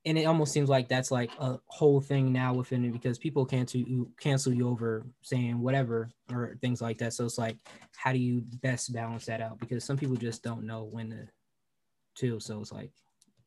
[0.04, 3.44] and it almost seems like that's like a whole thing now within it because people
[3.44, 7.12] cancel you cancel you over saying whatever or things like that.
[7.12, 7.56] So it's like,
[7.96, 9.58] how do you best balance that out?
[9.58, 11.28] Because some people just don't know when to,
[12.14, 12.40] too.
[12.40, 12.92] So it's like,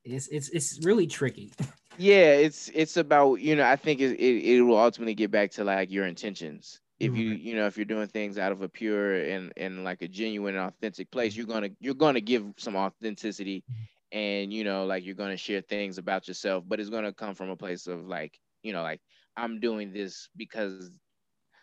[0.03, 1.53] it's it's it's really tricky.
[1.97, 5.51] Yeah, it's it's about you know I think it it, it will ultimately get back
[5.51, 6.79] to like your intentions.
[6.99, 10.01] If you you know if you're doing things out of a pure and and like
[10.01, 14.63] a genuine and authentic place, you're gonna you're gonna give some authenticity mm-hmm and you
[14.63, 17.49] know like you're going to share things about yourself but it's going to come from
[17.49, 18.99] a place of like you know like
[19.37, 20.99] i'm doing this because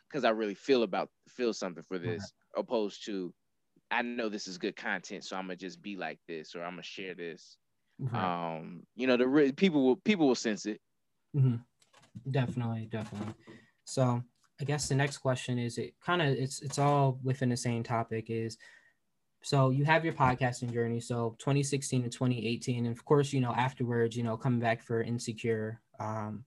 [0.09, 3.33] because i really feel about feel something for this opposed to
[3.91, 6.73] i know this is good content so i'm gonna just be like this or i'm
[6.73, 7.57] gonna share this.
[8.19, 10.81] Um you know the people will people will sense it.
[11.37, 11.57] Mm-hmm.
[12.31, 13.35] definitely definitely.
[13.85, 14.23] So
[14.61, 17.83] i guess the next question is it kind of it's it's all within the same
[17.83, 18.57] topic is
[19.43, 21.01] so you have your podcasting journey.
[21.01, 25.03] So 2016 to 2018, and of course, you know afterwards, you know coming back for
[25.03, 25.81] Insecure.
[26.01, 26.45] Um,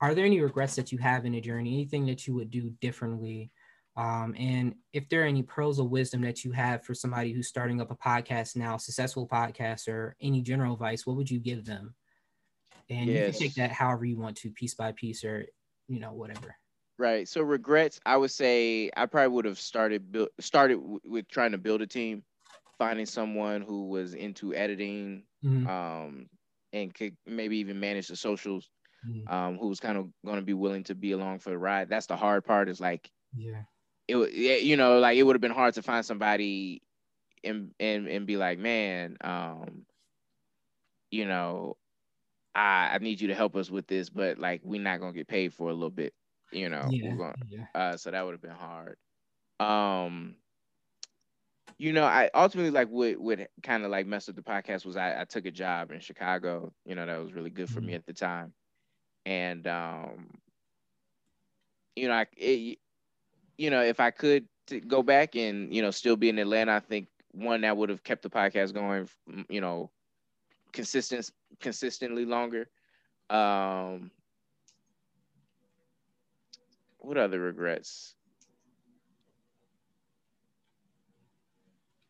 [0.00, 1.74] are there any regrets that you have in the journey?
[1.74, 3.50] Anything that you would do differently?
[3.96, 7.48] Um, and if there are any pearls of wisdom that you have for somebody who's
[7.48, 11.64] starting up a podcast now, successful podcast, or any general advice, what would you give
[11.64, 11.94] them?
[12.90, 13.16] And yes.
[13.16, 15.46] you can take that however you want to, piece by piece, or
[15.88, 16.56] you know whatever.
[16.98, 17.26] Right.
[17.28, 21.52] So regrets, I would say I probably would have started build, started w- with trying
[21.52, 22.22] to build a team,
[22.78, 25.66] finding someone who was into editing, mm-hmm.
[25.66, 26.26] um,
[26.72, 28.70] and could maybe even manage the socials,
[29.08, 29.32] mm-hmm.
[29.32, 31.88] um, who was kind of going to be willing to be along for the ride.
[31.88, 32.68] That's the hard part.
[32.68, 33.62] Is like, yeah,
[34.08, 36.82] it you know like it would have been hard to find somebody
[37.42, 39.86] and and and be like, man, um,
[41.10, 41.76] you know,
[42.54, 45.28] I I need you to help us with this, but like we're not gonna get
[45.28, 46.14] paid for a little bit
[46.54, 46.86] you know.
[46.90, 47.66] Yeah, going, yeah.
[47.74, 48.96] Uh, so that would have been hard.
[49.60, 50.36] Um,
[51.78, 54.96] you know, I ultimately like what what kind of like messed up the podcast was
[54.96, 56.72] I, I took a job in Chicago.
[56.84, 57.88] You know, that was really good for mm-hmm.
[57.88, 58.52] me at the time,
[59.26, 60.30] and um,
[61.96, 62.78] you know, I it,
[63.56, 64.46] you know if I could
[64.86, 68.04] go back and you know still be in Atlanta, I think one that would have
[68.04, 69.08] kept the podcast going.
[69.48, 69.90] You know,
[70.72, 72.68] consistent consistently longer.
[73.30, 74.10] Um,
[76.98, 78.14] what other regrets?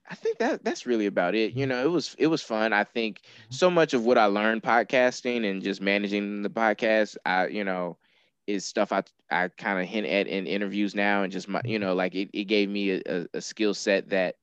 [0.09, 1.55] I think that that's really about it.
[1.55, 2.73] You know, it was it was fun.
[2.73, 7.49] I think so much of what I learned podcasting and just managing the podcast, I
[7.49, 7.99] you know,
[8.47, 11.79] is stuff I I kind of hint at in interviews now, and just my you
[11.79, 14.37] know like it, it gave me a, a skill set that,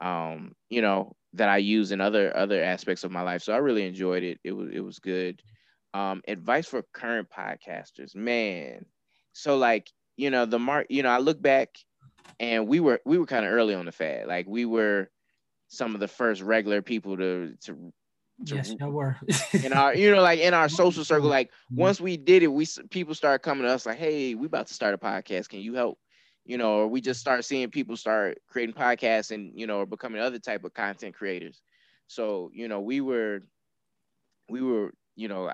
[0.00, 3.42] um, you know that I use in other other aspects of my life.
[3.42, 4.38] So I really enjoyed it.
[4.44, 5.42] It was it was good.
[5.94, 8.84] Um, advice for current podcasters, man
[9.32, 11.76] so like you know the mark you know i look back
[12.40, 14.26] and we were we were kind of early on the fad.
[14.26, 15.10] Like we were
[15.68, 17.92] some of the first regular people to to,
[18.46, 19.16] to yes no were.
[19.64, 21.82] in our you know like in our social circle like mm-hmm.
[21.82, 24.74] once we did it we people started coming to us like hey we about to
[24.74, 25.48] start a podcast.
[25.48, 25.98] Can you help?
[26.44, 29.86] You know or we just start seeing people start creating podcasts and you know or
[29.86, 31.60] becoming other type of content creators.
[32.06, 33.42] So you know we were
[34.48, 35.50] we were you know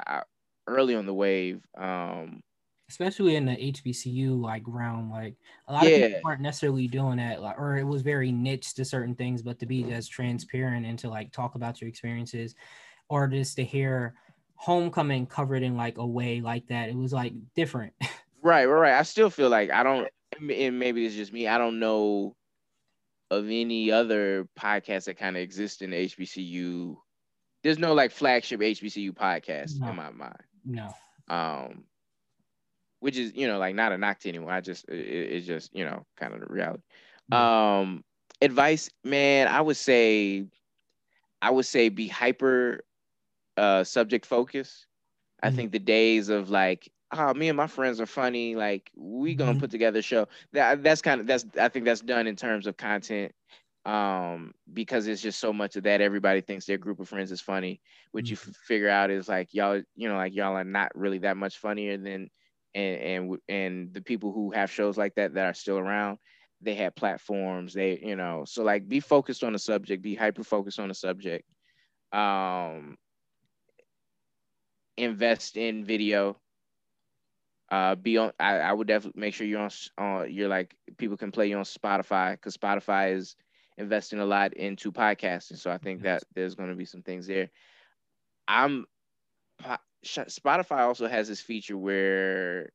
[0.67, 2.43] early on the wave um
[2.89, 5.11] especially in the HBCU like realm.
[5.11, 5.35] Like
[5.69, 5.97] a lot yeah.
[5.97, 9.43] of people aren't necessarily doing that, like, or it was very niche to certain things.
[9.43, 12.55] But to be as transparent and to like talk about your experiences,
[13.09, 14.15] or just to hear
[14.57, 17.93] homecoming covered in like a way like that, it was like different.
[18.43, 18.99] right, right, right.
[18.99, 20.09] I still feel like I don't,
[20.51, 21.49] and maybe it's just me.
[21.49, 22.37] I don't know
[23.31, 26.97] of any other podcast that kind of exists in the HBCU.
[27.63, 29.89] There's no like flagship HBCU podcast no.
[29.89, 30.43] in my mind.
[30.65, 30.95] No.
[31.29, 31.85] Um,
[33.05, 34.55] which is you know like not a knock to anyone.
[34.55, 36.83] I just it, it's just you know kind of the reality.
[37.31, 38.03] Um,
[38.41, 40.47] advice, man, I would say,
[41.43, 42.83] I would say be hyper
[43.59, 44.87] uh subject focused.
[45.45, 45.53] Mm-hmm.
[45.53, 49.35] I think the days of like oh me and my friends are funny like we
[49.35, 49.61] gonna mm-hmm.
[49.61, 52.67] put together a show that that's kind of that's i think that's done in terms
[52.67, 53.31] of content
[53.85, 57.43] um because it's just so much of that everybody thinks their group of friends is
[57.43, 58.49] funny which mm-hmm.
[58.49, 61.37] you f- figure out is like y'all you know like y'all are not really that
[61.37, 62.29] much funnier than
[62.75, 66.19] and and and the people who have shows like that that are still around
[66.61, 70.45] they have platforms they you know so like be focused on the subject be hyper
[70.45, 71.45] focused on the subject.
[72.13, 72.97] Um
[74.97, 76.39] invest in video.
[77.71, 81.17] Uh be on i, I would definitely make sure you're on uh, you're like people
[81.17, 83.37] can play you on spotify because spotify is
[83.79, 87.27] investing a lot into podcasting so i think that there's going to be some things
[87.27, 87.51] there.
[88.47, 88.85] I'm
[90.05, 92.71] Spotify also has this feature where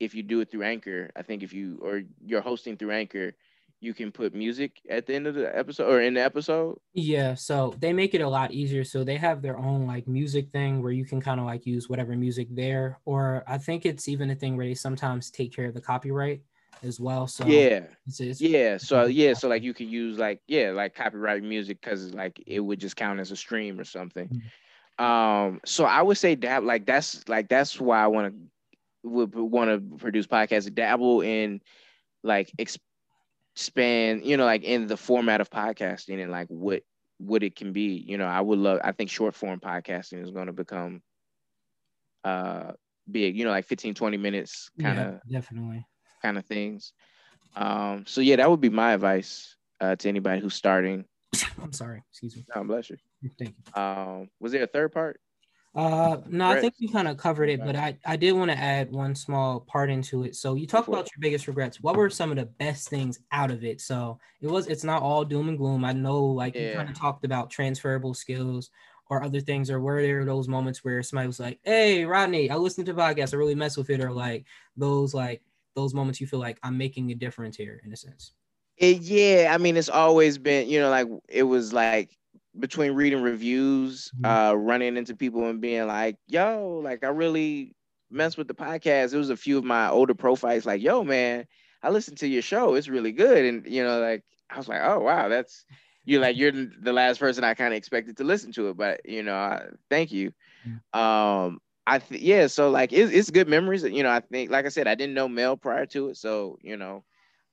[0.00, 3.32] if you do it through Anchor, I think if you or you're hosting through Anchor,
[3.80, 6.78] you can put music at the end of the episode or in the episode.
[6.94, 8.84] Yeah, so they make it a lot easier.
[8.84, 11.88] So they have their own like music thing where you can kind of like use
[11.88, 15.66] whatever music there, or I think it's even a thing where they sometimes take care
[15.66, 16.42] of the copyright
[16.82, 17.26] as well.
[17.26, 20.94] So yeah, it's, it's, yeah, so yeah, so like you can use like yeah, like
[20.94, 24.28] copyright music because like it would just count as a stream or something.
[24.28, 24.48] Mm-hmm.
[24.98, 29.34] Um, so I would say dab like that's like that's why I want to would
[29.34, 30.72] want to produce podcasts.
[30.72, 31.60] Dabble in
[32.22, 36.82] like expand, you know, like in the format of podcasting and like what
[37.18, 38.04] what it can be.
[38.06, 38.80] You know, I would love.
[38.84, 41.02] I think short form podcasting is going to become
[42.24, 42.72] uh
[43.10, 43.36] big.
[43.36, 45.86] You know, like 15, 20 minutes kind of yeah, definitely
[46.22, 46.92] kind of things.
[47.56, 51.04] Um, so yeah, that would be my advice uh, to anybody who's starting.
[51.60, 52.02] I'm sorry.
[52.10, 52.44] Excuse me.
[52.54, 52.96] God bless you.
[53.38, 53.82] Thank you.
[53.82, 55.20] Um, was there a third part?
[55.74, 58.58] Uh, no, I think you kind of covered it, but I, I did want to
[58.58, 60.36] add one small part into it.
[60.36, 61.80] So you talked about your biggest regrets.
[61.80, 63.80] What were some of the best things out of it?
[63.80, 65.82] So it was, it's not all doom and gloom.
[65.86, 66.70] I know, like yeah.
[66.70, 68.68] you kind of talked about transferable skills
[69.08, 72.56] or other things, or were there those moments where somebody was like, "Hey, Rodney, I
[72.56, 75.42] listened to the podcast, I really mess with it," or like those like
[75.74, 78.32] those moments you feel like I'm making a difference here in a sense.
[78.76, 82.16] It, yeah, I mean, it's always been, you know, like it was like
[82.58, 84.24] between reading reviews, mm-hmm.
[84.24, 87.74] uh, running into people and being like, yo, like I really
[88.10, 89.14] mess with the podcast.
[89.14, 91.46] It was a few of my older prophytes, like, yo, man,
[91.82, 92.74] I listened to your show.
[92.74, 93.44] It's really good.
[93.44, 95.64] And you know, like I was like, oh wow, that's
[96.04, 98.76] you like you're the last person I kind of expected to listen to it.
[98.76, 100.32] But you know, I, thank you.
[100.66, 101.00] Mm-hmm.
[101.00, 103.82] Um, I th- yeah, so like it's, it's good memories.
[103.82, 106.58] You know, I think like I said, I didn't know Mel prior to it, so
[106.62, 107.04] you know,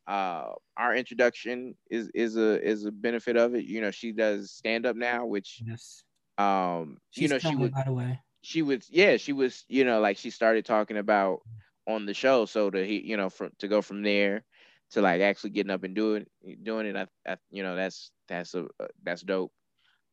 [0.09, 3.65] uh, our introduction is is a is a benefit of it.
[3.65, 6.03] You know, she does stand up now, which yes.
[6.39, 8.19] um, She's you know, she would by the way.
[8.41, 11.41] She was yeah, she was you know like she started talking about
[11.87, 14.43] on the show, so to he you know from to go from there
[14.91, 16.25] to like actually getting up and doing
[16.63, 18.65] doing it, I, I you know that's that's a
[19.03, 19.51] that's dope.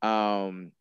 [0.02, 0.72] Um,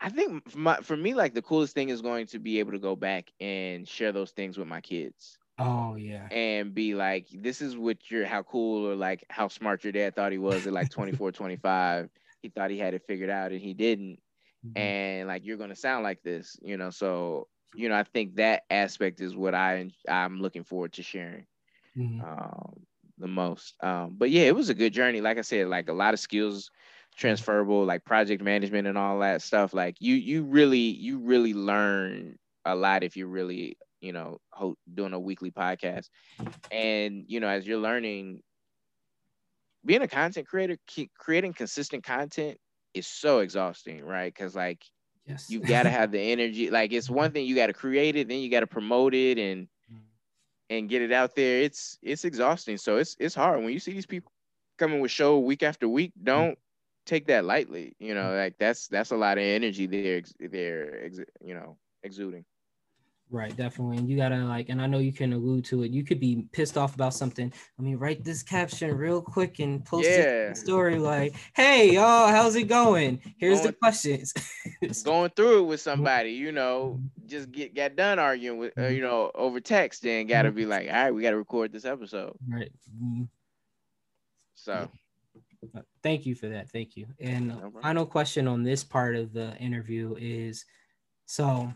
[0.00, 2.72] I think for, my, for me, like the coolest thing is going to be able
[2.72, 5.38] to go back and share those things with my kids.
[5.60, 6.26] Oh yeah.
[6.30, 10.16] And be like, this is what you're how cool or like how smart your dad
[10.16, 12.08] thought he was at like 24, 25.
[12.42, 14.18] He thought he had it figured out and he didn't.
[14.66, 14.78] Mm-hmm.
[14.78, 16.90] And like you're gonna sound like this, you know.
[16.90, 21.46] So, you know, I think that aspect is what I I'm looking forward to sharing
[21.96, 22.20] mm-hmm.
[22.20, 22.80] um,
[23.18, 23.74] the most.
[23.82, 25.20] Um, but yeah, it was a good journey.
[25.20, 26.70] Like I said, like a lot of skills
[27.16, 29.74] transferable, like project management and all that stuff.
[29.74, 34.38] Like you you really you really learn a lot if you really you know,
[34.92, 36.08] doing a weekly podcast.
[36.70, 38.40] And, you know, as you're learning,
[39.84, 40.76] being a content creator,
[41.18, 42.58] creating consistent content
[42.94, 44.32] is so exhausting, right?
[44.32, 44.84] Because, like,
[45.26, 45.50] yes.
[45.50, 46.70] you got to have the energy.
[46.70, 49.38] Like, it's one thing you got to create it, then you got to promote it
[49.38, 49.98] and, mm.
[50.70, 51.60] and get it out there.
[51.62, 52.78] It's, it's exhausting.
[52.78, 54.32] So it's, it's hard when you see these people
[54.78, 56.12] coming with show week after week.
[56.22, 56.58] Don't,
[57.06, 58.36] take that lightly you know mm.
[58.36, 61.10] like that's that's a lot of energy they're they're
[61.40, 62.44] you know exuding
[63.32, 63.98] Right, definitely.
[63.98, 65.92] And you gotta like, and I know you can allude to it.
[65.92, 67.52] You could be pissed off about something.
[67.78, 70.52] I mean, write this caption real quick and post yeah.
[70.52, 73.20] story like, "Hey, y'all, how's it going?
[73.38, 74.34] Here's going, the questions."
[75.04, 79.00] going through it with somebody, you know, just get got done arguing with, uh, you
[79.00, 82.72] know, over text, and gotta be like, "All right, we gotta record this episode." Right.
[82.92, 83.24] Mm-hmm.
[84.56, 84.88] So.
[86.02, 86.70] Thank you for that.
[86.70, 87.06] Thank you.
[87.20, 90.64] And no final question on this part of the interview is
[91.30, 91.72] so,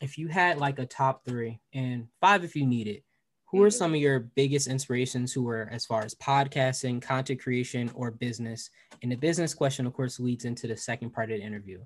[0.00, 3.02] if you had like a top three and five if you need it,
[3.50, 3.76] who are mm-hmm.
[3.76, 8.70] some of your biggest inspirations who are as far as podcasting, content creation, or business?
[9.02, 11.80] And the business question, of course, leads into the second part of the interview.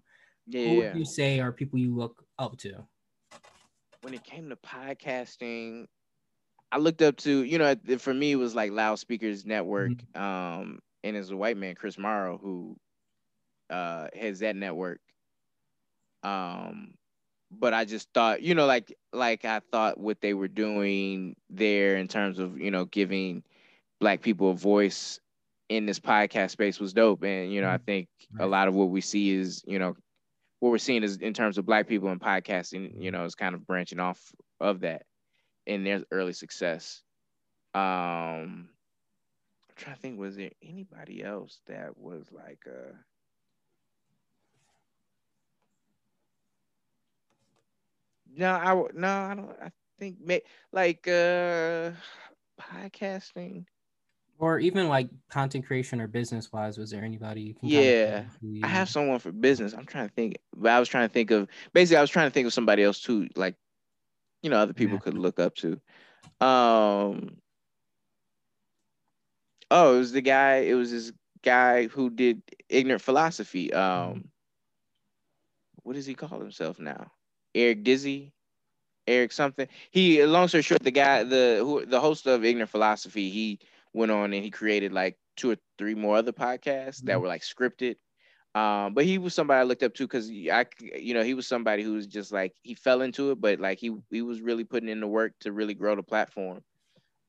[0.46, 0.68] Yeah.
[0.68, 2.86] Who would you say are people you look up to?
[4.02, 5.86] When it came to podcasting,
[6.70, 9.92] I looked up to, you know, for me, it was like Loudspeakers Network.
[9.92, 10.22] Mm-hmm.
[10.22, 12.76] Um, and as a white man, Chris Morrow, who
[13.70, 15.00] uh, has that network.
[16.22, 16.94] Um,
[17.58, 21.96] but I just thought, you know, like like I thought what they were doing there
[21.96, 23.42] in terms of, you know, giving
[24.00, 25.20] black people a voice
[25.68, 27.22] in this podcast space was dope.
[27.22, 27.84] And, you know, I mm-hmm.
[27.84, 29.96] think a lot of what we see is, you know,
[30.60, 33.54] what we're seeing is in terms of black people in podcasting, you know, is kind
[33.54, 34.20] of branching off
[34.60, 35.02] of that
[35.66, 37.02] in their early success.
[37.74, 38.68] Um
[39.68, 42.92] I'm trying to think, was there anybody else that was like uh
[48.36, 49.56] No, I no, I don't.
[49.62, 50.18] I think
[50.72, 51.92] like uh
[52.60, 53.64] podcasting
[54.38, 58.24] or even like content creation or business wise was there anybody you can yeah
[58.62, 61.30] i have someone for business i'm trying to think but i was trying to think
[61.30, 63.54] of basically i was trying to think of somebody else too like
[64.42, 65.00] you know other people yeah.
[65.00, 65.72] could look up to
[66.40, 67.36] um
[69.70, 74.24] oh it was the guy it was this guy who did ignorant philosophy um
[75.82, 77.10] what does he call himself now
[77.54, 78.32] Eric Dizzy,
[79.06, 79.68] Eric something.
[79.90, 83.58] He long story short, the guy, the who the host of Ignorant Philosophy, he
[83.92, 87.06] went on and he created like two or three more other podcasts mm-hmm.
[87.06, 87.96] that were like scripted.
[88.54, 91.46] Um, but he was somebody I looked up to because I, you know, he was
[91.46, 94.64] somebody who was just like he fell into it, but like he he was really
[94.64, 96.62] putting in the work to really grow the platform.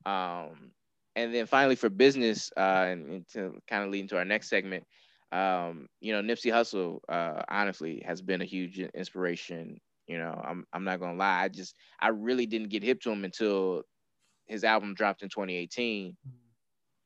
[0.04, 0.70] Um,
[1.16, 4.48] and then finally for business, uh, and, and to kind of lead into our next
[4.48, 4.84] segment,
[5.32, 10.64] um, you know, Nipsey Hussle, uh, honestly, has been a huge inspiration you know, I'm
[10.72, 11.42] I'm not gonna lie.
[11.44, 13.82] I just I really didn't get hip to him until
[14.46, 16.16] his album dropped in 2018.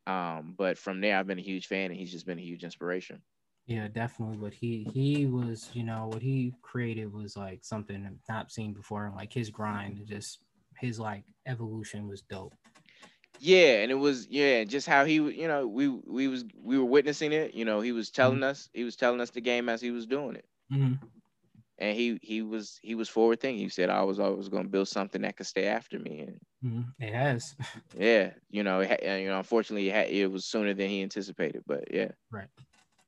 [0.07, 2.64] Um, but from there, I've been a huge fan, and he's just been a huge
[2.64, 3.22] inspiration.
[3.66, 4.38] Yeah, definitely.
[4.38, 9.12] What he he was, you know, what he created was like something not seen before.
[9.14, 10.40] Like his grind, just
[10.78, 12.55] his like evolution was dope.
[13.38, 16.84] Yeah, and it was yeah, just how he, you know, we we was we were
[16.84, 17.55] witnessing it.
[17.55, 18.51] You know, he was telling mm-hmm.
[18.51, 20.46] us, he was telling us the game as he was doing it.
[20.72, 21.07] Mm-hmm.
[21.80, 23.62] And he he was he was forward thinking.
[23.62, 26.40] He said, "I was always going to build something that could stay after me." And
[26.64, 27.02] mm-hmm.
[27.02, 27.56] it has.
[27.98, 31.62] yeah, you know, it, you know, unfortunately, it, had, it was sooner than he anticipated.
[31.66, 32.10] But yeah.
[32.30, 32.48] Right.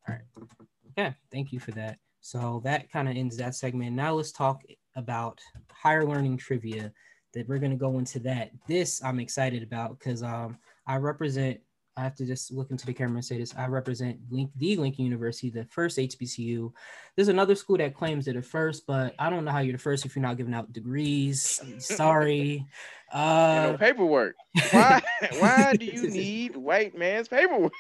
[0.09, 0.49] All right.
[0.97, 1.99] Yeah, thank you for that.
[2.21, 3.95] So that kind of ends that segment.
[3.95, 4.63] Now let's talk
[4.97, 6.93] about higher learning trivia.
[7.35, 8.51] That we're gonna go into that.
[8.67, 11.61] This I'm excited about because um I represent.
[11.97, 13.55] I have to just look into the camera and say this.
[13.57, 16.73] I represent Link, the Lincoln University, the first HBCU.
[17.17, 19.79] There's another school that claims they're the first, but I don't know how you're the
[19.79, 21.61] first if you're not giving out degrees.
[21.79, 22.67] Sorry.
[23.13, 24.37] Uh, you know, paperwork.
[24.71, 25.03] Why?
[25.39, 27.73] why do you need white man's paperwork?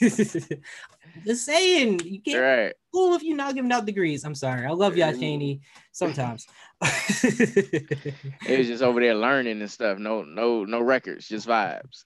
[0.00, 2.74] Just saying, you can't right.
[2.94, 4.24] cool if you're not giving out degrees.
[4.24, 4.66] I'm sorry.
[4.66, 5.60] I love y'all, Cheyney.
[5.92, 6.46] Sometimes.
[6.80, 9.98] it was just over there learning and stuff.
[9.98, 12.04] No, no, no records, just vibes.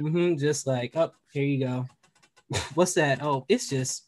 [0.00, 1.86] Mm-hmm, just like, oh, here you go.
[2.74, 3.22] What's that?
[3.22, 4.04] Oh, it's just,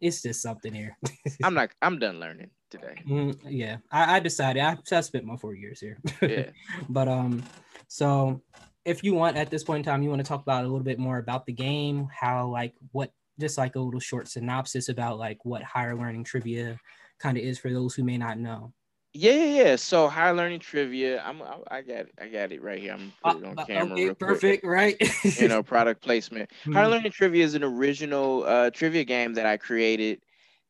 [0.00, 0.96] it's just something here.
[1.42, 1.70] I'm not.
[1.82, 2.94] I'm done learning today.
[3.08, 4.62] Mm, yeah, I, I decided.
[4.62, 5.98] I, I spent my four years here.
[6.22, 6.50] yeah.
[6.88, 7.42] But um,
[7.88, 8.42] so
[8.84, 10.84] if you want at this point in time, you want to talk about a little
[10.84, 15.18] bit more about the game, how like what just like a little short synopsis about
[15.18, 16.78] like what higher learning trivia
[17.18, 18.72] kind of is for those who may not know.
[19.18, 19.76] Yeah, yeah, yeah.
[19.76, 21.20] So high learning trivia.
[21.24, 22.12] I'm I, I got it.
[22.20, 22.92] I got it right here.
[22.92, 23.94] I'm put it on uh, camera.
[23.94, 24.96] Okay, perfect, right?
[25.40, 26.48] you know, product placement.
[26.60, 26.72] Mm-hmm.
[26.74, 30.20] Higher learning trivia is an original uh, trivia game that I created.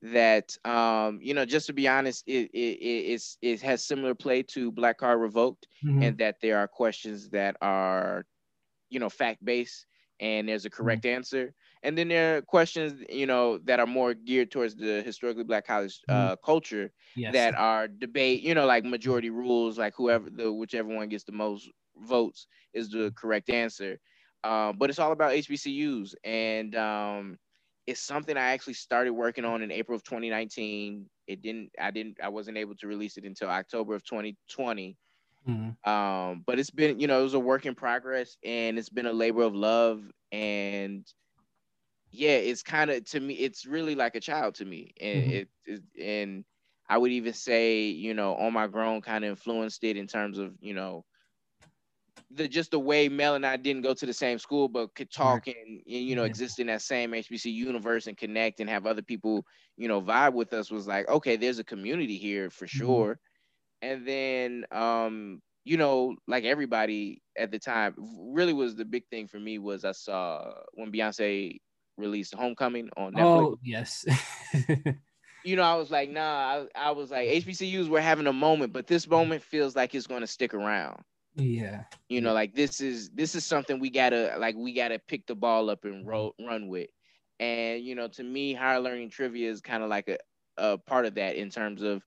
[0.01, 4.43] That um, you know, just to be honest, it it it's it has similar play
[4.45, 6.03] to Black Card Revoked, mm-hmm.
[6.03, 8.25] and that there are questions that are,
[8.89, 9.85] you know, fact based,
[10.21, 11.17] and there's a correct mm-hmm.
[11.17, 15.45] answer and then there are questions you know that are more geared towards the historically
[15.45, 16.35] black college uh, mm-hmm.
[16.45, 17.33] culture yes.
[17.33, 21.33] that are debate you know like majority rules like whoever the whichever one gets the
[21.33, 23.99] most votes is the correct answer
[24.45, 27.39] um, but it's all about hbcus and um,
[27.87, 32.17] it's something i actually started working on in april of 2019 it didn't i didn't
[32.23, 34.97] i wasn't able to release it until october of 2020
[35.49, 35.91] Mm-hmm.
[35.91, 39.07] Um, but it's been, you know, it was a work in progress and it's been
[39.07, 40.03] a labor of love.
[40.31, 41.07] And
[42.11, 45.33] yeah, it's kind of to me, it's really like a child to me, and mm-hmm.
[45.33, 46.45] it, it and
[46.89, 50.39] I would even say, you know, on my grown kind of influenced it in terms
[50.39, 51.05] of, you know,
[52.31, 55.11] the just the way Mel and I didn't go to the same school, but could
[55.11, 55.57] talk right.
[55.67, 56.29] and, you know, yeah.
[56.29, 59.45] exist in that same HBC universe and connect and have other people,
[59.77, 62.79] you know, vibe with us was like, okay, there's a community here for mm-hmm.
[62.79, 63.21] sure.
[63.83, 63.91] Mm-hmm.
[63.91, 69.27] And then, um, you know, like everybody at the time, really was the big thing
[69.29, 71.61] for me was I saw when Beyonce
[71.99, 73.21] released Homecoming on Netflix.
[73.21, 74.07] Oh yes.
[75.45, 76.67] you know, I was like, nah.
[76.75, 80.07] I, I was like, HBCUs were having a moment, but this moment feels like it's
[80.07, 81.03] going to stick around.
[81.37, 81.85] Yeah.
[82.09, 85.37] You know, like this is this is something we gotta like we gotta pick the
[85.37, 86.89] ball up and roll run with.
[87.39, 90.19] And you know, to me, higher learning trivia is kind of like a,
[90.57, 92.03] a part of that in terms of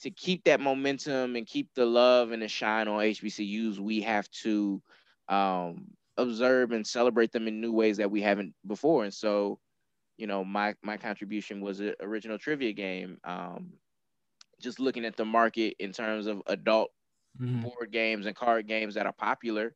[0.00, 4.28] to keep that momentum and keep the love and the shine on HBCUs, we have
[4.42, 4.82] to
[5.28, 9.04] um, observe and celebrate them in new ways that we haven't before.
[9.04, 9.58] And so,
[10.16, 13.18] you know, my my contribution was an original trivia game.
[13.24, 13.72] Um,
[14.60, 16.90] just looking at the market in terms of adult
[17.40, 17.62] mm-hmm.
[17.62, 19.74] board games and card games that are popular,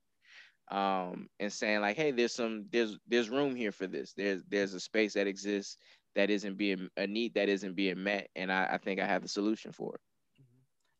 [0.70, 4.12] um, and saying like, hey, there's some there's there's room here for this.
[4.16, 5.78] There's there's a space that exists
[6.14, 9.22] that isn't being a need that isn't being met, and I, I think I have
[9.22, 10.00] the solution for it.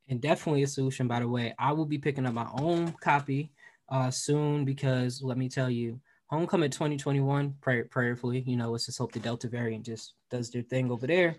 [0.09, 1.55] And definitely a solution, by the way.
[1.59, 3.51] I will be picking up my own copy
[3.89, 8.99] uh, soon because let me tell you, homecoming 2021, pray, prayerfully, you know, let's just
[8.99, 11.37] hope the Delta variant just does their thing over there.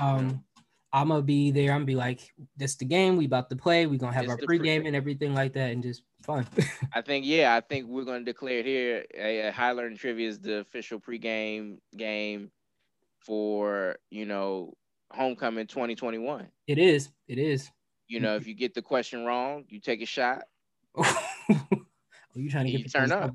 [0.00, 0.44] Um,
[0.92, 1.72] I'm gonna be there.
[1.72, 3.86] I'm gonna be like, this the game we about to play.
[3.86, 6.46] We gonna have it's our pregame and everything like that, and just fun.
[6.94, 10.38] I think yeah, I think we're gonna declare here a, a high learning trivia is
[10.38, 12.50] the official pregame game
[13.20, 14.72] for you know
[15.12, 16.48] homecoming 2021.
[16.66, 17.10] It is.
[17.26, 17.70] It is.
[18.06, 20.44] You know, if you get the question wrong, you take a shot.
[22.38, 23.34] you trying to get you turn up.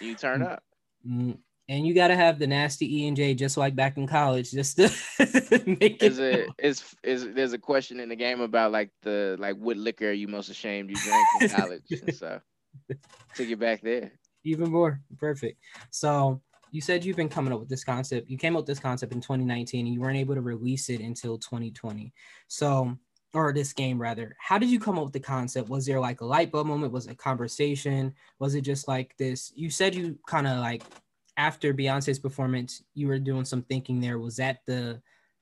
[0.00, 0.62] You turn up.
[1.06, 1.32] Mm-hmm.
[1.68, 4.50] And you got to have the nasty E and J, just like back in college,
[4.50, 4.90] just to
[5.80, 6.18] make it.
[6.18, 10.08] A, is is there's a question in the game about like the like what liquor
[10.08, 11.82] are you most ashamed you drank in college?
[11.90, 12.40] and so
[13.36, 14.10] took you back there.
[14.42, 15.60] Even more perfect.
[15.90, 16.40] So
[16.72, 18.28] you said you've been coming up with this concept.
[18.28, 21.00] You came up with this concept in 2019, and you weren't able to release it
[21.00, 22.12] until 2020.
[22.48, 22.96] So
[23.32, 26.20] or this game rather how did you come up with the concept was there like
[26.20, 29.94] a light bulb moment was it a conversation was it just like this you said
[29.94, 30.82] you kind of like
[31.36, 35.00] after beyonce's performance you were doing some thinking there was that the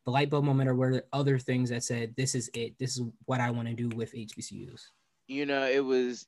[0.08, 2.78] the light bulb moment, or were there other things that said, "This is it.
[2.78, 4.80] This is what I want to do with HBCUs"?
[5.26, 6.26] You know, it was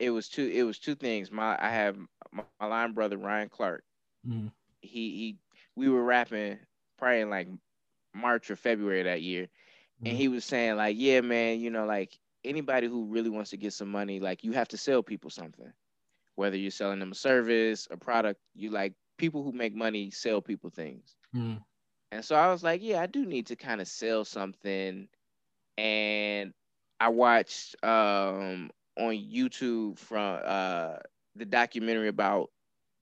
[0.00, 1.30] it was two it was two things.
[1.30, 1.96] My I have
[2.32, 3.84] my, my line brother Ryan Clark.
[4.26, 4.50] Mm.
[4.80, 5.38] He he
[5.76, 6.58] we were rapping
[6.98, 7.46] probably in like
[8.16, 9.46] March or February that year,
[10.02, 10.08] mm.
[10.08, 13.56] and he was saying like, yeah, man, you know, like anybody who really wants to
[13.56, 15.72] get some money, like you have to sell people something.
[16.36, 20.40] Whether you're selling them a service, a product, you like people who make money sell
[20.40, 21.16] people things.
[21.34, 21.60] Mm.
[22.12, 25.08] And so I was like, yeah, I do need to kind of sell something.
[25.76, 26.52] And
[26.98, 30.96] I watched um, on YouTube from uh,
[31.36, 32.50] the documentary about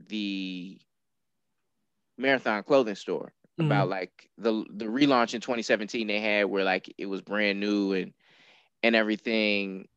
[0.08, 0.78] the
[2.18, 3.70] Marathon clothing store mm-hmm.
[3.70, 7.92] about like the the relaunch in 2017 they had where like it was brand new
[7.92, 8.12] and
[8.82, 9.88] and everything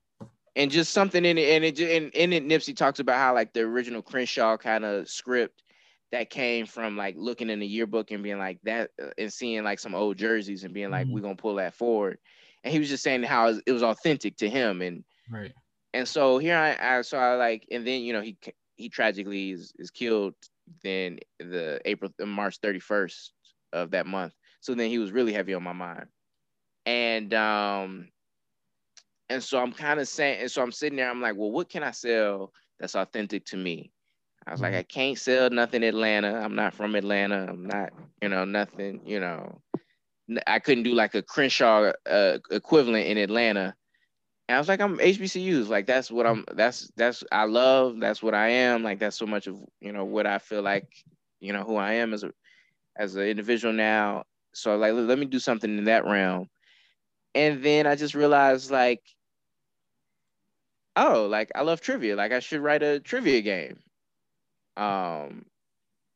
[0.56, 3.54] and just something in it and it and in it Nipsey talks about how like
[3.54, 5.64] the original Crenshaw kind of script
[6.12, 9.64] that came from like looking in the yearbook and being like that uh, and seeing
[9.64, 11.16] like some old jerseys and being like mm-hmm.
[11.16, 12.18] we're gonna pull that forward
[12.64, 15.54] and he was just saying how it was authentic to him and right
[15.94, 18.38] and so here I, I so I like and then you know he
[18.76, 20.34] he tragically is, is killed
[20.84, 23.30] then the April March 31st
[23.74, 26.06] of that month so then he was really heavy on my mind
[26.86, 28.08] and um
[29.30, 31.70] and so I'm kind of saying and so I'm sitting there I'm like well what
[31.70, 33.92] can I sell that's authentic to me
[34.46, 34.74] I was mm-hmm.
[34.74, 36.34] like, I can't sell nothing Atlanta.
[36.34, 37.48] I'm not from Atlanta.
[37.50, 37.92] I'm not,
[38.22, 39.62] you know, nothing, you know.
[40.48, 43.76] I couldn't do like a Crenshaw uh, equivalent in Atlanta.
[44.48, 45.68] And I was like, I'm HBCUs.
[45.68, 46.46] Like that's what I'm.
[46.54, 48.00] That's that's I love.
[48.00, 48.84] That's what I am.
[48.84, 50.88] Like that's so much of you know what I feel like,
[51.40, 52.32] you know, who I am as a
[53.02, 54.24] as an individual now.
[54.54, 56.48] So like, let me do something in that realm.
[57.34, 59.02] And then I just realized like,
[60.96, 62.16] oh, like I love trivia.
[62.16, 63.80] Like I should write a trivia game.
[64.78, 65.46] Um,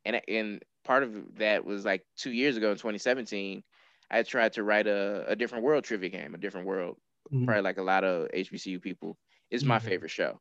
[0.05, 3.63] and and part of that was like two years ago in 2017,
[4.11, 6.97] I tried to write a, a different world trivia game, a different world.
[7.33, 7.45] Mm-hmm.
[7.45, 9.17] Probably like a lot of HBCU people.
[9.49, 9.69] It's mm-hmm.
[9.69, 10.39] my favorite show.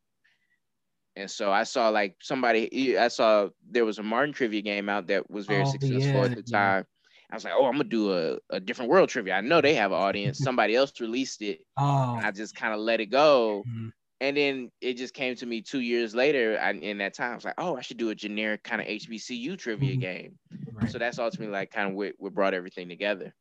[1.16, 5.06] And so I saw like somebody, I saw there was a Martin trivia game out
[5.08, 6.84] that was very oh, successful yeah, at the time.
[6.86, 7.30] Yeah.
[7.30, 9.34] I was like, oh, I'm gonna do a, a different world trivia.
[9.34, 10.38] I know they have an audience.
[10.42, 11.60] Somebody else released it.
[11.76, 12.20] Oh.
[12.22, 13.64] I just kind of let it go.
[13.68, 13.88] Mm-hmm.
[14.20, 16.58] And then it just came to me two years later.
[16.62, 18.86] I, in that time, I was like, oh, I should do a generic kind of
[18.86, 20.00] HBCU trivia mm-hmm.
[20.00, 20.38] game.
[20.72, 20.90] Right.
[20.90, 23.34] So that's ultimately like kind of what, what brought everything together.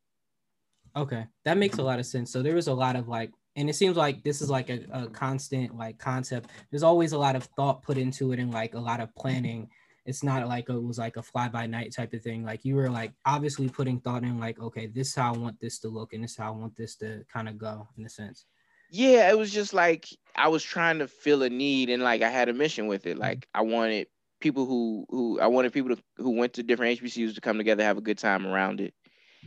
[0.96, 2.32] Okay, that makes a lot of sense.
[2.32, 4.86] So there was a lot of like, and it seems like this is like a,
[4.92, 6.50] a constant like concept.
[6.72, 9.70] There's always a lot of thought put into it and like a lot of planning.
[10.06, 12.44] It's not like it was like a fly by night type of thing.
[12.44, 15.60] Like you were like obviously putting thought in like, okay, this is how I want
[15.62, 18.06] this to look, and this is how I want this to kind of go in
[18.06, 18.46] a sense
[18.94, 22.30] yeah, it was just like I was trying to fill a need and like I
[22.30, 23.18] had a mission with it.
[23.18, 24.06] Like I wanted
[24.40, 27.84] people who who I wanted people to, who went to different HBCUs to come together,
[27.84, 28.94] have a good time around it.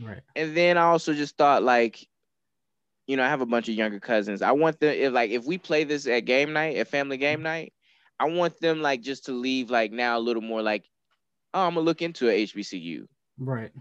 [0.03, 0.19] Right.
[0.35, 2.05] And then I also just thought like,
[3.07, 4.41] you know, I have a bunch of younger cousins.
[4.41, 7.41] I want them if like if we play this at game night, at family game
[7.41, 7.73] night,
[8.19, 10.85] I want them like just to leave like now a little more like,
[11.53, 13.05] oh, I'm gonna look into a HBCU.
[13.39, 13.71] Right.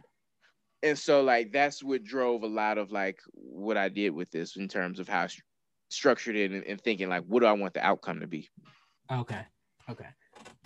[0.83, 4.57] And so like that's what drove a lot of like what I did with this
[4.57, 5.27] in terms of how
[5.89, 8.49] structured it and, and thinking like, what do I want the outcome to be?
[9.11, 9.41] Okay.
[9.91, 10.07] Okay.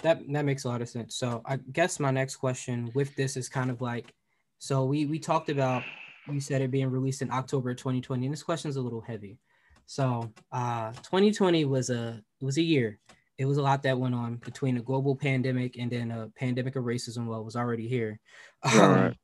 [0.02, 1.16] That that makes a lot of sense.
[1.16, 4.12] So I guess my next question with this is kind of like,
[4.58, 5.82] so we we talked about
[6.32, 9.38] you said it being released in October 2020, and this question is a little heavy.
[9.86, 12.98] So uh 2020 was a was a year.
[13.38, 16.76] It was a lot that went on between a global pandemic and then a pandemic
[16.76, 17.26] of racism.
[17.26, 18.20] Well, was already here.
[18.62, 19.14] Um,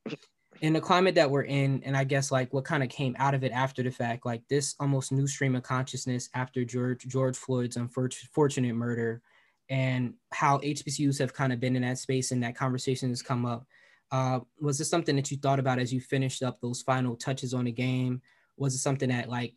[0.60, 3.34] in the climate that we're in, and I guess like what kind of came out
[3.34, 7.36] of it after the fact, like this almost new stream of consciousness after George George
[7.36, 9.20] Floyd's unfortunate murder,
[9.68, 13.44] and how HBCUs have kind of been in that space and that conversation has come
[13.44, 13.66] up.
[14.12, 17.54] Uh, was this something that you thought about as you finished up those final touches
[17.54, 18.20] on the game?
[18.56, 19.54] Was it something that like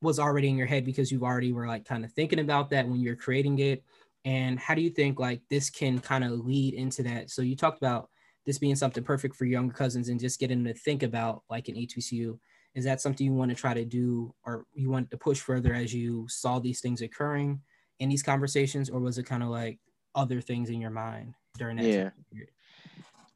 [0.00, 2.88] was already in your head because you already were like kind of thinking about that
[2.88, 3.84] when you're creating it?
[4.24, 7.30] And how do you think like this can kind of lead into that?
[7.30, 8.08] So you talked about
[8.44, 11.76] this being something perfect for younger cousins and just getting to think about like an
[11.76, 12.38] HBCU.
[12.74, 15.74] Is that something you want to try to do or you want to push further
[15.74, 17.60] as you saw these things occurring
[17.98, 19.78] in these conversations, or was it kind of like
[20.14, 22.10] other things in your mind during that yeah.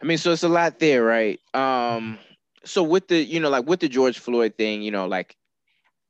[0.02, 1.40] I mean, so it's a lot there, right?
[1.54, 2.18] Um,
[2.64, 5.36] so with the, you know, like with the George Floyd thing, you know, like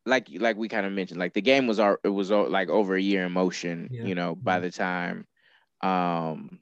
[0.05, 2.95] like like we kind of mentioned, like the game was our it was like over
[2.95, 4.05] a year in motion, yeah.
[4.05, 5.27] you know, by the time
[5.83, 6.59] um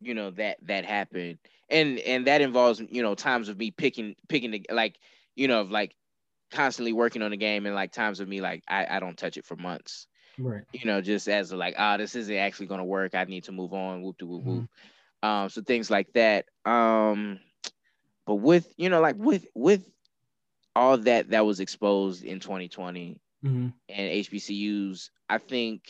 [0.00, 1.38] you know that that happened.
[1.68, 4.98] And and that involves you know times of me picking picking the like
[5.36, 5.94] you know of like
[6.50, 9.36] constantly working on the game and like times of me like I, I don't touch
[9.36, 10.06] it for months.
[10.38, 10.62] Right.
[10.72, 13.14] You know just as like ah oh, this isn't actually going to work.
[13.14, 14.02] I need to move on.
[14.02, 14.64] Whoop de whoop whoop mm-hmm.
[15.22, 17.38] Um so things like that um
[18.26, 19.90] but with you know like with with
[20.76, 23.68] all that that was exposed in 2020 mm-hmm.
[23.88, 25.82] and HBCUs, I think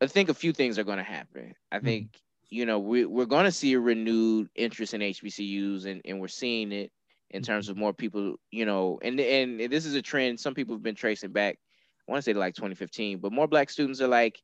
[0.00, 1.54] I think a few things are going to happen.
[1.72, 1.84] I Mm-hmm.
[1.86, 2.20] think
[2.50, 6.28] you know we we're going to see a renewed interest in HBCUs, and and we're
[6.28, 6.92] seeing it
[7.30, 8.36] in terms of more people.
[8.50, 11.58] You know, and and this is a trend some people have been tracing back.
[12.06, 14.42] I want to say to like 2015, but more Black students are like,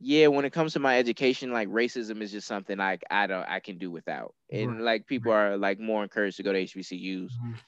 [0.00, 3.48] yeah, when it comes to my education, like racism is just something like I don't
[3.48, 4.84] I can do without, and Right.
[4.84, 7.40] like people are like more encouraged to go to HBCUs.
[7.40, 7.60] Mhm.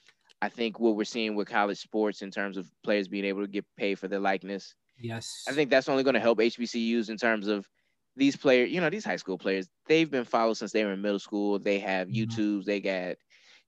[0.43, 3.49] I think what we're seeing with college sports in terms of players being able to
[3.49, 5.49] get paid for their likeness, Yes.
[5.49, 7.69] I think that's only going to help HBCUs in terms of
[8.17, 11.03] these players, you know, these high school players, they've been followed since they were in
[11.03, 11.59] middle school.
[11.59, 12.43] They have Mhm.
[12.49, 13.17] YouTubes, they got,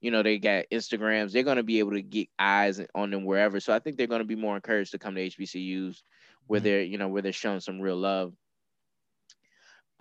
[0.00, 1.32] you know, they got Instagrams.
[1.32, 3.58] They're going to be able to get eyes on them wherever.
[3.60, 6.02] So I think they're going to be more encouraged to come to HBCUs
[6.46, 8.34] where they're, you know, where they're showing some real love.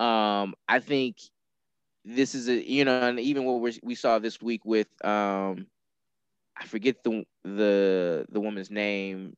[0.00, 1.18] Um, I think
[2.04, 5.68] this is a, you know, and even what we we saw this week with, um,
[6.56, 9.36] I forget the the the woman's name,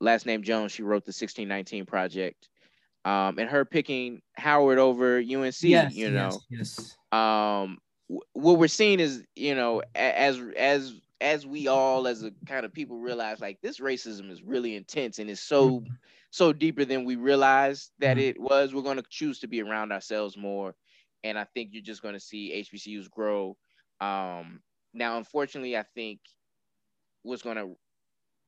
[0.00, 0.72] last name Jones.
[0.72, 2.48] She wrote the 1619 project,
[3.04, 5.68] um, and her picking Howard over UNC.
[5.68, 6.96] yes, you know, Yes.
[7.12, 7.78] um,
[8.32, 12.72] what we're seeing is, you know, as as as we all as a kind of
[12.72, 15.98] people realize, like this racism is really intense and it's so Mhm.
[16.32, 18.28] So deeper than we realized that Mhm.
[18.28, 18.74] it was.
[18.74, 20.76] We're going to choose to be around ourselves more,
[21.24, 23.58] and I think you're just going to see HBCUs grow.
[24.00, 24.64] Um,
[24.94, 26.22] now, unfortunately, I think
[27.22, 27.74] what's going to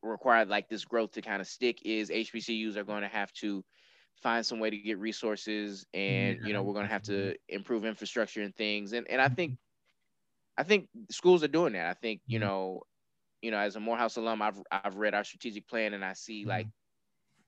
[0.02, 3.64] require like this growth to kind of stick is HBCUs are going to have to
[4.22, 7.84] find some way to get resources, and you know we're going to have to improve
[7.84, 8.92] infrastructure and things.
[8.94, 9.30] And and I Mhm.
[9.30, 9.56] think
[10.56, 11.86] I think schools are doing that.
[11.88, 12.38] I think you Mhm.
[12.38, 12.82] know,
[13.42, 16.46] you know, as a Morehouse alum, I've I've read our strategic plan, and I see
[16.46, 16.68] like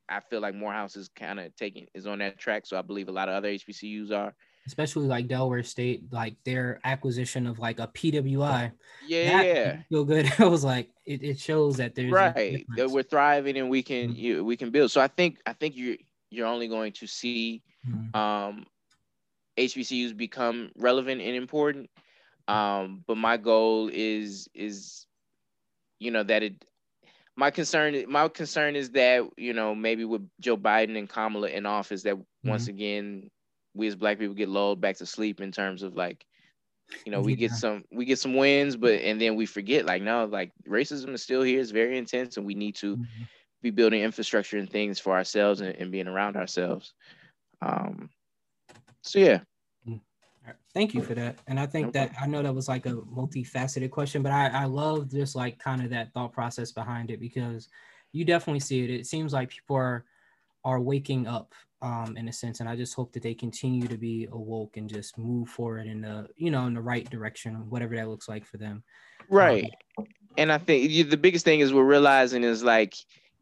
[0.09, 2.67] I feel like Morehouse is kind of taking is on that track.
[2.67, 4.35] So I believe a lot of other HBCUs are.
[4.67, 8.73] Especially like Delaware State, like their acquisition of like a PWI.
[9.07, 9.83] Yeah, yeah.
[9.89, 10.33] feel good.
[10.41, 12.67] I was like, it, it shows that there's right.
[12.77, 14.17] That we're thriving and we can Mhm.
[14.17, 14.91] you we can build.
[14.91, 15.99] So I think I think you
[16.31, 18.15] you're only going to see Mhm.
[18.17, 18.67] um
[19.57, 21.91] HBCUs become relevant and important.
[22.49, 25.07] Um, but my goal is is
[25.99, 26.65] you know that it
[27.37, 31.67] my concern my concern is that you know maybe with Joe Biden and Kamala in
[31.67, 33.31] office that once again
[33.75, 36.25] we as black people get lulled back to sleep in terms of like
[37.05, 40.03] you know we get some we get some wins but and then we forget like
[40.03, 43.29] no like racism is still here it's very intense and we need to Mhm.
[43.63, 46.95] be building infrastructure and things for ourselves and, and being around ourselves
[47.63, 48.11] um
[49.03, 49.41] so yeah.
[50.77, 51.39] Thank you for that.
[51.47, 54.65] And I think that I know that was like a multifaceted question, but I, I
[54.67, 57.69] love just like kind of that thought process behind it because
[58.13, 58.91] you definitely see it.
[58.91, 60.05] It seems like people are
[60.67, 62.61] are waking up um in a sense.
[62.61, 66.03] And I just hope that they continue to be awoke and just move forward in
[66.03, 68.85] the you know in the right direction, whatever that looks like for them.
[69.31, 69.71] right
[70.37, 72.95] and i think you, the biggest thing is we're realizing is like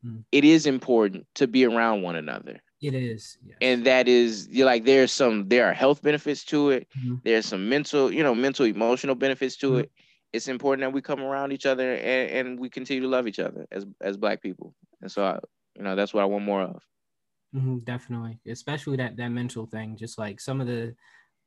[0.05, 0.23] Mm.
[0.33, 3.39] it is important to be around one another It is.
[3.43, 3.59] Yes.
[3.61, 7.25] and that is you're like there's some there are health benefits to it Mhm.
[7.25, 9.79] there's some mental you know mental emotional benefits to Mhm.
[9.79, 9.93] it
[10.33, 13.39] it's important that we come around each other and, and we continue to love each
[13.39, 15.39] other as as black people and so I,
[15.77, 16.83] you know that's what i want more of
[17.55, 19.97] Mhm, definitely, especially that that mental thing.
[19.97, 20.97] Just like some of the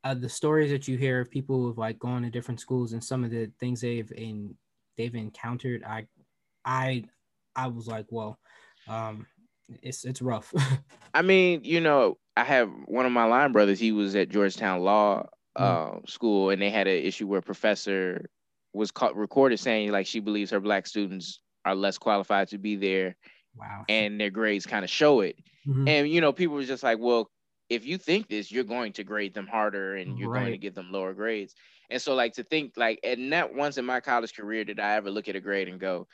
[0.03, 3.03] uh, the stories that you hear of people who've like gone to different schools and
[3.03, 4.57] some of the things they've in
[4.97, 5.83] they've encountered.
[5.83, 6.07] I
[6.65, 7.05] I
[7.55, 8.39] I was like, well,
[8.87, 9.27] um,
[9.81, 10.53] it's it's rough.
[11.13, 13.79] I mean, you know, I have one of my line brothers.
[13.79, 16.03] He was at Georgetown Law Mm.
[16.03, 18.29] uh, School, and they had an issue where a professor
[18.73, 22.75] was caught recorded saying like she believes her black students are less qualified to be
[22.75, 23.15] there,
[23.55, 23.83] wow.
[23.89, 25.35] and their grades kind of show it.
[25.67, 25.89] Mhm.
[25.89, 27.31] And you know, people were just like, well,
[27.69, 30.75] if you think this, you're going to grade them harder, and you're going to give
[30.75, 31.55] them lower grades.
[31.89, 34.93] And so, like to think like, and not once in my college career did I
[34.93, 36.07] ever look at a grade and go,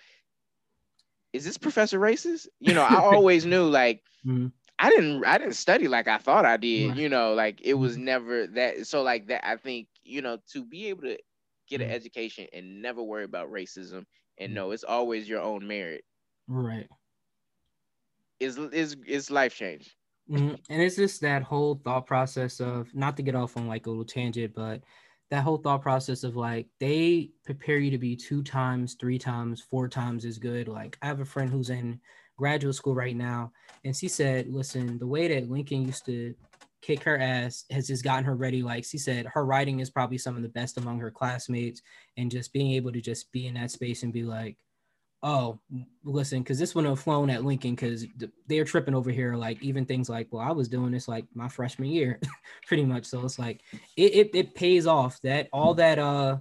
[1.34, 4.54] "Is this professor racist?" You know, I always knew like Mhm.
[4.80, 6.98] I didn't I didn't study like I thought I did, Right.
[6.98, 8.00] you know, like it was Mhm.
[8.00, 11.20] never that so like that I think, you know, to be able to
[11.68, 11.92] get an Mhm.
[11.92, 14.06] education and never worry about racism
[14.40, 14.56] and Mhm.
[14.56, 16.06] know it's always your own merit
[16.48, 16.90] Right.
[18.40, 19.98] is is is life change.
[20.30, 20.64] Mhm.
[20.70, 23.90] And it's just that whole thought process of not to get off on like a
[23.90, 24.84] little tangent, but
[25.34, 29.62] that whole thought process of like they prepare you to be two times, three times,
[29.62, 30.68] four times as good.
[30.68, 32.00] Like I have a friend who's in
[32.38, 33.52] graduate school right now,
[33.84, 36.36] and she said, "Listen, the way that Lincoln used to
[36.84, 38.62] kick her ass has just gotten her ready.
[38.62, 41.82] Like she said, her writing is probably some of the best among her classmates,
[42.16, 44.56] and just being able to just be in that space and be like."
[45.24, 45.58] Oh,
[46.04, 48.06] listen, because this wouldn't have flown at Lincoln because
[48.48, 49.36] they're tripping over here.
[49.36, 52.20] Like even things like, well, I was doing this like my freshman year,
[52.68, 53.06] pretty much.
[53.06, 53.62] So it's like
[53.96, 56.38] it, it it pays off that all that uh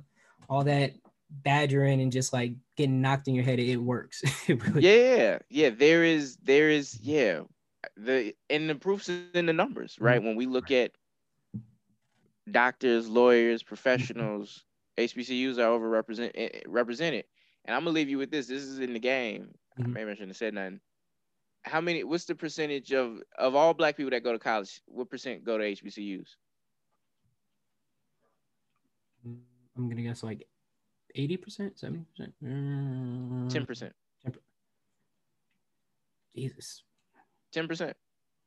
[0.50, 0.92] all that
[1.30, 4.22] badgering and just like getting knocked in your head, it works.
[4.48, 5.70] it really yeah, yeah.
[5.70, 7.42] There is, there is, yeah.
[7.96, 10.18] The and the proofs in the numbers, right?
[10.18, 10.26] Mm-hmm.
[10.26, 10.92] When we look at
[12.50, 14.64] doctors, lawyers, professionals,
[14.98, 16.32] HBCUs are overrepresented.
[16.34, 17.24] Eh, represented.
[17.64, 18.46] And I'm gonna leave you with this.
[18.46, 19.54] This is in the game.
[19.78, 19.92] Mm-hmm.
[19.92, 20.80] Maybe I shouldn't have said nothing.
[21.62, 22.04] How many?
[22.04, 24.80] What's the percentage of of all Black people that go to college?
[24.86, 26.28] What percent go to HBCUs?
[29.24, 30.46] I'm gonna guess like
[31.14, 33.48] eighty percent, seventy percent, mm.
[33.48, 33.94] ten percent.
[36.34, 36.82] Jesus.
[37.52, 37.96] Ten percent.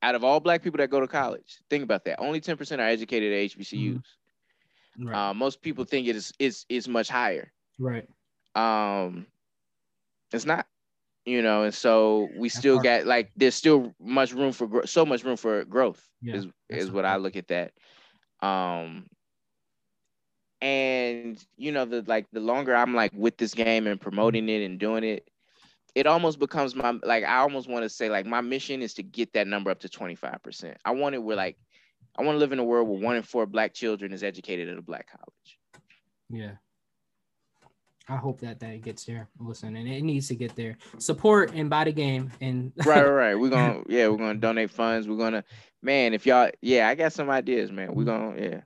[0.02, 2.20] Out of all black people that go to college, think about that.
[2.20, 3.96] Only ten percent are educated at HBCUs.
[3.96, 5.08] Mm-hmm.
[5.08, 5.30] Right.
[5.30, 7.52] Uh, most people think it is is is much higher.
[7.80, 8.08] Right.
[8.56, 9.28] Um,
[10.32, 10.68] it's not.
[11.26, 14.86] You know, and so we That's still got like there's still much room for gro-
[14.86, 16.08] so much room for growth.
[16.22, 16.36] Yeah.
[16.36, 17.74] Is is what I look at that.
[18.42, 19.08] Um,
[20.62, 24.64] and you know the like the longer i'm like with this game and promoting it
[24.64, 25.30] and doing it
[25.94, 29.04] it almost becomes my like i almost want to say like my mission is to
[29.04, 31.58] get that number up to 25% i want it where like
[32.18, 34.70] i want to live in a world where one in four black children is educated
[34.70, 35.60] at a black college
[36.30, 36.54] yeah
[38.08, 39.28] I hope that that gets there.
[39.40, 40.78] Listen, and it needs to get there.
[41.00, 43.36] Support and buy the game and right, right, right.
[43.36, 45.08] We're gonna yeah, we're gonna donate funds.
[45.08, 45.44] We're gonna
[45.82, 47.94] man, if y'all yeah, I got some ideas, man.
[47.94, 48.62] We're gonna yeah.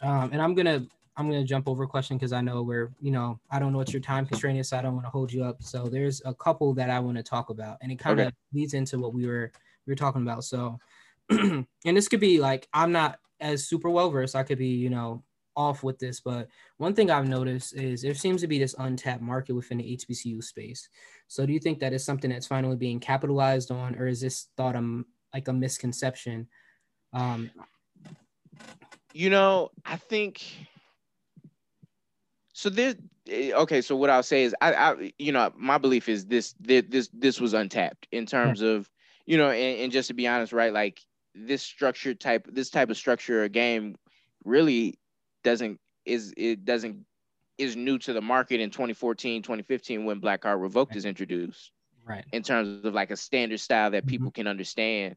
[0.00, 0.86] Um, and I'm gonna
[1.18, 3.72] I'm going to jump over a question because I know we're, you know, I don't
[3.72, 5.60] know what your time constraint is, so I don't want to hold you up.
[5.60, 8.36] So there's a couple that I want to talk about, and it kind of okay.
[8.54, 9.50] leads into what we were
[9.84, 10.44] we were talking about.
[10.44, 10.78] So,
[11.30, 14.36] and this could be like I'm not as super well versed.
[14.36, 15.24] I could be, you know,
[15.58, 19.20] off with this, but one thing I've noticed is there seems to be this untapped
[19.20, 20.88] market within the HBCU space.
[21.26, 24.46] So do you think that is something that's finally being capitalized on, or is this
[24.56, 25.04] thought um
[25.34, 26.46] like a misconception?
[27.12, 27.50] Um,
[29.12, 30.44] you know, I think
[32.52, 32.94] so this
[33.28, 33.80] eh, okay.
[33.80, 37.40] So what I'll say is, I, I you know, my belief is this this this
[37.40, 38.88] was untapped in terms of,
[39.26, 41.00] you know, and, and just to be honest, right, like
[41.34, 43.96] this structured type, this type of structure or game,
[44.44, 44.98] really
[45.50, 47.04] doesn't is it doesn't
[47.58, 51.72] is new to the market in 2014 2015 when black card revoked is introduced
[52.04, 54.42] right in terms of like a standard style that people mm-hmm.
[54.42, 55.16] can understand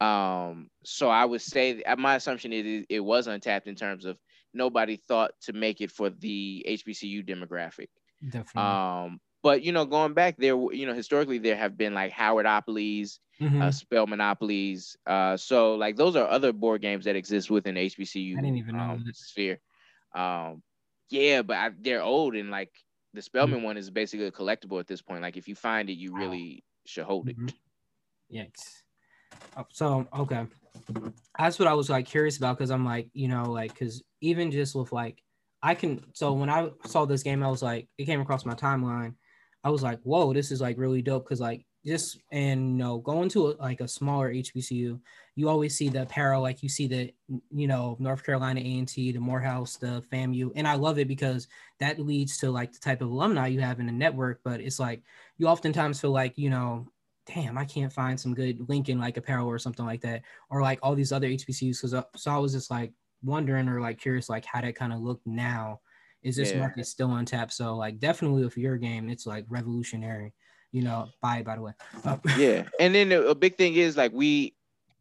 [0.00, 4.16] um so i would say my assumption is it was untapped in terms of
[4.54, 7.88] nobody thought to make it for the HBCU demographic.
[8.24, 8.62] Definitely.
[8.62, 13.18] Um, but you know, going back there, you know, historically there have been like Howardopolis,
[13.40, 13.62] mm-hmm.
[13.62, 14.96] uh, Spell Monopolies.
[15.06, 18.38] Uh, so like those are other board games that exist within HBCU.
[18.38, 19.58] I didn't even know um, sphere.
[20.14, 20.62] Um,
[21.10, 22.72] yeah, but I, they're old and like
[23.14, 23.64] the Spelman mm-hmm.
[23.64, 25.22] one is basically a collectible at this point.
[25.22, 27.38] Like if you find it, you really should hold it.
[27.38, 28.36] Mm-hmm.
[28.36, 28.82] Yikes.
[29.56, 30.46] Oh, so okay,
[31.38, 34.50] that's what I was like curious about because I'm like, you know, like because even
[34.50, 35.22] just with like,
[35.62, 36.02] I can.
[36.14, 39.14] So when I saw this game, I was like, it came across my timeline.
[39.64, 42.98] I was like, whoa, this is like really dope because like just and you know
[42.98, 45.00] going to a, like a smaller HBCU,
[45.34, 47.12] you always see the apparel, like you see the
[47.50, 51.08] you know North Carolina A and T, the Morehouse, the FAMU, and I love it
[51.08, 51.48] because
[51.80, 54.40] that leads to like the type of alumni you have in the network.
[54.44, 55.02] But it's like
[55.38, 56.86] you oftentimes feel like you know
[57.26, 60.78] damn, I can't find some good Lincoln like apparel or something like that, or like
[60.82, 61.78] all these other HBCUs.
[61.78, 64.92] Because uh, so I was just like wondering or like curious like how that kind
[64.92, 65.80] of look now.
[66.22, 66.60] Is this yeah.
[66.60, 67.52] market still untapped?
[67.52, 70.32] So like definitely with your game, it's like revolutionary.
[70.72, 71.72] You know, buy by the way.
[72.04, 74.54] Uh, yeah, and then a big thing is like we,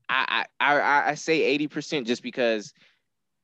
[0.10, 2.74] I I I, I say eighty percent just because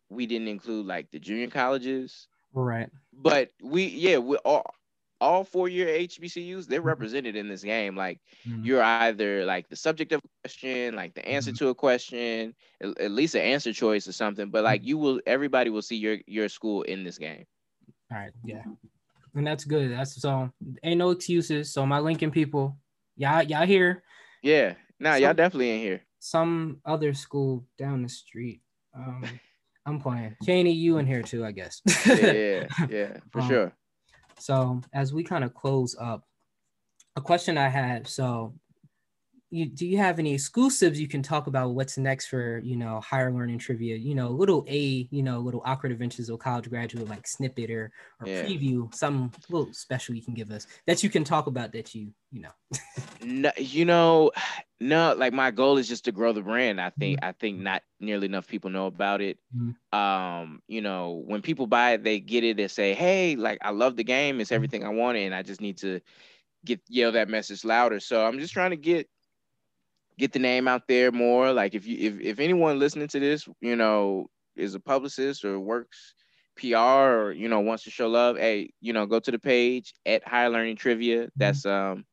[0.09, 2.27] we didn't include like the junior colleges.
[2.53, 2.89] Right.
[3.13, 4.65] But we yeah we all
[5.19, 6.87] all four year HBCUs, they're mm-hmm.
[6.87, 7.95] represented in this game.
[7.95, 8.63] Like mm-hmm.
[8.63, 11.65] you're either like the subject of a question, like the answer mm-hmm.
[11.65, 14.49] to a question, at, at, least an answer choice or something.
[14.49, 14.89] But like mm-hmm.
[14.89, 17.45] you will, everybody will see your your school in this game.
[18.11, 18.63] All right, yeah,
[19.37, 19.91] and that's good.
[19.91, 20.49] That's so
[20.83, 21.71] ain't no excuses.
[21.71, 22.77] So my Lincoln people,
[23.15, 24.03] y'all y'all here?
[24.43, 26.01] Yeah, nah, some, y'all definitely in here.
[26.19, 28.61] Some other school down the street.
[28.95, 29.23] Um,
[29.85, 30.35] I'm playing.
[30.43, 31.81] Cheyney, you in here too, I guess.
[32.05, 33.73] yeah, yeah, for um, sure.
[34.39, 36.23] So as we kind of close up,
[37.15, 38.07] a question I had.
[38.07, 38.53] So
[39.49, 42.99] you do you have any exclusives you can talk about what's next for you know
[42.99, 47.07] higher learning trivia you know little a you know little awkward adventures of college graduate
[47.07, 48.43] like snippet or or yeah.
[48.43, 52.11] preview some little special you can give us that you can talk about that you
[52.31, 52.49] you know
[53.23, 54.31] no, you know
[54.79, 57.29] no like my goal is just to grow the brand i think mm-hmm.
[57.29, 59.97] i think not nearly enough people know about it mm-hmm.
[59.97, 63.71] um you know when people buy it they get it they say hey like i
[63.71, 64.55] love the game it's mm-hmm.
[64.55, 66.01] everything i wanted and i just need to
[66.65, 69.07] get yell that message louder so i'm just trying to get
[70.17, 71.53] get the name out there more.
[71.53, 75.59] Like if you if, if anyone listening to this, you know, is a publicist or
[75.59, 76.15] works
[76.57, 79.93] PR or you know wants to show love, hey, you know, go to the page
[80.05, 81.23] at Higher Learning Trivia.
[81.23, 81.29] Mm-hmm.
[81.35, 82.05] That's um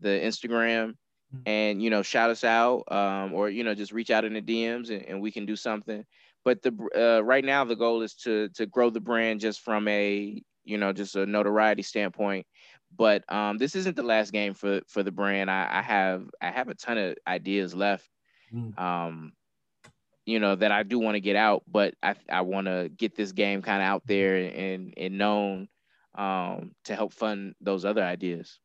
[0.00, 0.94] the Instagram,
[1.34, 1.40] mm-hmm.
[1.46, 4.42] and you know, shout us out, um, or you know, just reach out in the
[4.42, 6.04] DMs and, and we can do something.
[6.44, 9.88] But the uh, right now the goal is to to grow the brand just from
[9.88, 12.46] a you know just a notoriety standpoint.
[12.96, 15.50] But um, this isn't the last game for for the brand.
[15.50, 18.08] I, I have I have a ton of ideas left.
[18.52, 18.78] Mm.
[18.78, 19.32] Um,
[20.24, 23.16] you know that I do want to get out, but I I want to get
[23.16, 25.68] this game kind of out there and and known
[26.14, 28.58] um, to help fund those other ideas.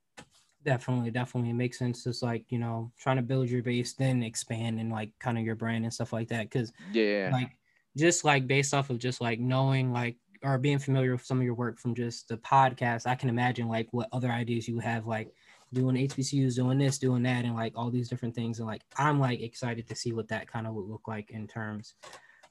[0.65, 2.03] Definitely, definitely, it makes sense.
[2.03, 5.43] Just like you know, trying to build your base, then expand and like kind of
[5.43, 6.49] your brand and stuff like that.
[6.49, 7.51] Because yeah, like
[7.95, 11.43] just like based off of just like knowing like or being familiar with some of
[11.43, 15.07] your work from just the podcast, I can imagine like what other ideas you have
[15.07, 15.33] like
[15.73, 18.59] doing HBCUs, doing this, doing that, and like all these different things.
[18.59, 21.47] And like I'm like excited to see what that kind of would look like in
[21.47, 21.95] terms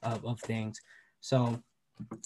[0.01, 0.79] of, of things.
[1.21, 1.61] So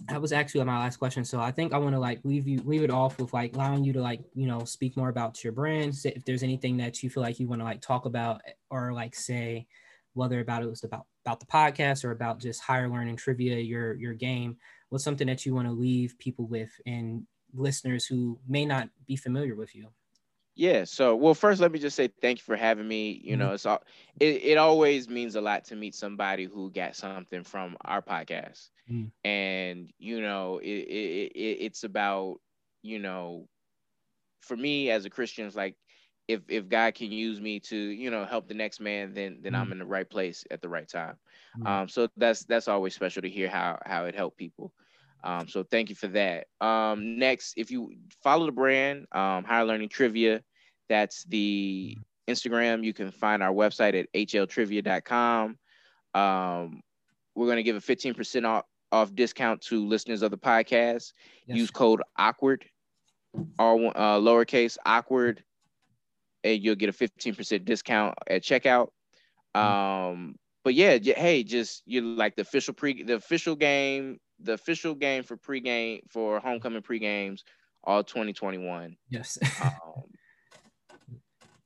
[0.05, 1.25] that was actually my last question.
[1.25, 3.83] So I think I want to like leave you leave it off with like allowing
[3.83, 5.93] you to like, you know, speak more about your brand.
[6.03, 9.15] If there's anything that you feel like you want to like talk about or like
[9.15, 9.67] say,
[10.13, 13.93] whether about it was about about the podcast or about just higher learning trivia, your
[13.95, 14.57] your game,
[14.89, 19.15] what's something that you want to leave people with and listeners who may not be
[19.15, 19.87] familiar with you?
[20.55, 20.85] Yeah.
[20.85, 23.21] So, well, first, let me just say thank you for having me.
[23.23, 23.39] You mm-hmm.
[23.39, 23.83] know, it's all
[24.19, 28.69] it, it always means a lot to meet somebody who got something from our podcast,
[28.89, 29.05] mm-hmm.
[29.23, 32.39] and you know, it, it, it it's about
[32.81, 33.47] you know,
[34.41, 35.75] for me as a Christian, it's like
[36.27, 39.53] if if God can use me to you know help the next man, then then
[39.53, 39.61] mm-hmm.
[39.61, 41.15] I'm in the right place at the right time.
[41.57, 41.67] Mm-hmm.
[41.67, 44.73] Um, so that's that's always special to hear how how it helped people.
[45.23, 46.47] Um, so thank you for that.
[46.61, 50.43] Um, next, if you follow the brand, um, Higher Learning Trivia,
[50.89, 51.97] that's the
[52.27, 52.83] Instagram.
[52.83, 55.57] You can find our website at hltrivia.com.
[56.13, 56.81] Um,
[57.35, 61.13] we're going to give a 15% off, off discount to listeners of the podcast.
[61.45, 61.57] Yes.
[61.57, 62.65] Use code awkward,
[63.59, 65.43] all uh, lowercase awkward,
[66.47, 68.89] and you'll get a 15% discount at checkout.
[69.55, 69.59] Mm-hmm.
[69.59, 74.93] Um, but yeah, hey, just you like the official pre the official game the official
[74.93, 77.41] game for pregame for homecoming pregames
[77.83, 78.97] all 2021.
[79.09, 79.37] Yes.
[79.63, 80.03] um,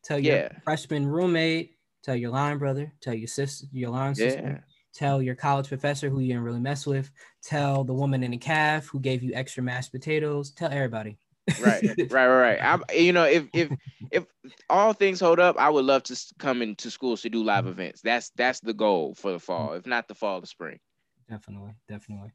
[0.03, 0.49] tell your yeah.
[0.63, 1.71] freshman roommate,
[2.03, 4.57] tell your line brother, tell your sister, your line sister, yeah.
[4.93, 7.09] tell your college professor who you didn't really mess with,
[7.43, 11.17] tell the woman in the calf who gave you extra mashed potatoes, tell everybody.
[11.59, 12.59] Right, right, right, right.
[12.61, 13.71] I'm, you know, if if
[14.11, 14.25] if
[14.69, 18.01] all things hold up, I would love to come into schools to do live events.
[18.01, 20.79] That's that's the goal for the fall, if not the fall, the spring.
[21.29, 22.31] Definitely, definitely.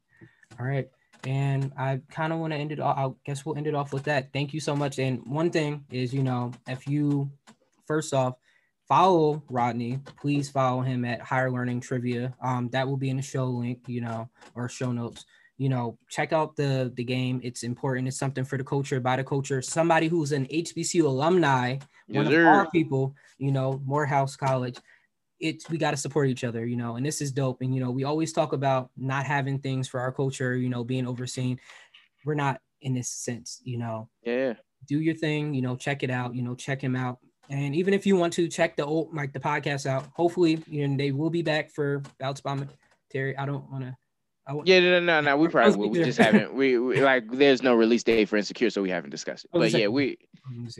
[0.59, 0.87] All right.
[1.25, 2.97] And I kind of want to end it off.
[2.97, 4.31] I guess we'll end it off with that.
[4.33, 4.99] Thank you so much.
[4.99, 7.31] And one thing is, you know, if you
[7.85, 8.35] first off
[8.87, 12.33] follow Rodney, please follow him at Higher Learning Trivia.
[12.41, 15.25] Um, that will be in the show link, you know, or show notes.
[15.57, 17.39] You know, check out the the game.
[17.43, 18.07] It's important.
[18.07, 19.61] It's something for the culture, by the culture.
[19.61, 21.77] Somebody who's an HBCU alumni,
[22.07, 24.77] yes, one of our people, you know, Morehouse College
[25.39, 27.61] it's we got to support each other, you know, and this is dope.
[27.61, 30.83] And you know, we always talk about not having things for our culture, you know,
[30.83, 31.59] being overseen.
[32.25, 34.09] We're not in this sense, you know.
[34.23, 34.53] Yeah.
[34.87, 37.19] Do your thing, you know, check it out, you know, check him out.
[37.49, 40.87] And even if you want to check the old like the podcast out, hopefully, you
[40.87, 42.57] know, they will be back for Bouts by
[43.11, 43.37] Terry.
[43.37, 43.95] I don't want to
[44.65, 45.37] yeah, no, no, no.
[45.37, 45.89] We probably will.
[45.89, 46.53] We just haven't.
[46.53, 47.29] We, we, like.
[47.29, 49.51] There's no release date for Insecure, so we haven't discussed it.
[49.53, 50.17] But yeah, we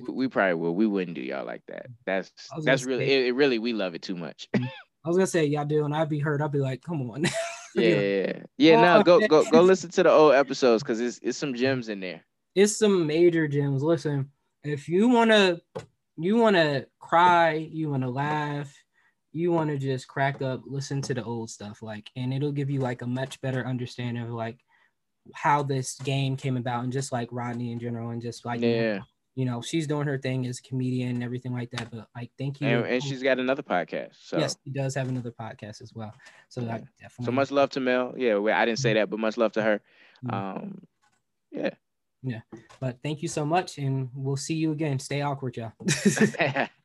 [0.07, 0.75] we probably will.
[0.75, 1.87] We wouldn't do y'all like that.
[2.05, 2.31] That's
[2.63, 4.47] that's really it, it, Really, we love it too much.
[4.55, 4.65] Mm-hmm.
[4.65, 6.41] I was gonna say y'all do, and I'd be hurt.
[6.41, 7.23] I'd be like, come on.
[7.75, 8.81] yeah, yeah, yeah.
[8.81, 11.99] No, go go go listen to the old episodes because it's it's some gems in
[11.99, 12.25] there.
[12.55, 13.83] It's some major gems.
[13.83, 14.31] Listen,
[14.63, 15.59] if you wanna
[16.17, 18.73] you wanna cry, you wanna laugh
[19.31, 22.69] you want to just crack up, listen to the old stuff, like, and it'll give
[22.69, 24.57] you like a much better understanding of like
[25.33, 29.01] how this game came about, and just like Rodney in general, and just like yeah.
[29.35, 31.91] You know, she's doing her thing as a comedian and everything like that.
[31.91, 32.69] But like, thank you.
[32.69, 34.15] And, and she's got another podcast.
[34.19, 36.11] So yes, she does have another podcast as well.
[36.49, 36.79] So yeah.
[36.99, 37.25] definitely.
[37.25, 38.15] So much love to Mel.
[38.17, 39.81] Yeah, I didn't say that, but much love to her.
[40.27, 40.81] Um,
[41.51, 41.69] yeah.
[42.23, 42.41] Yeah.
[42.79, 44.97] But thank you so much, and we'll see you again.
[44.99, 45.73] Stay awkward, y'all.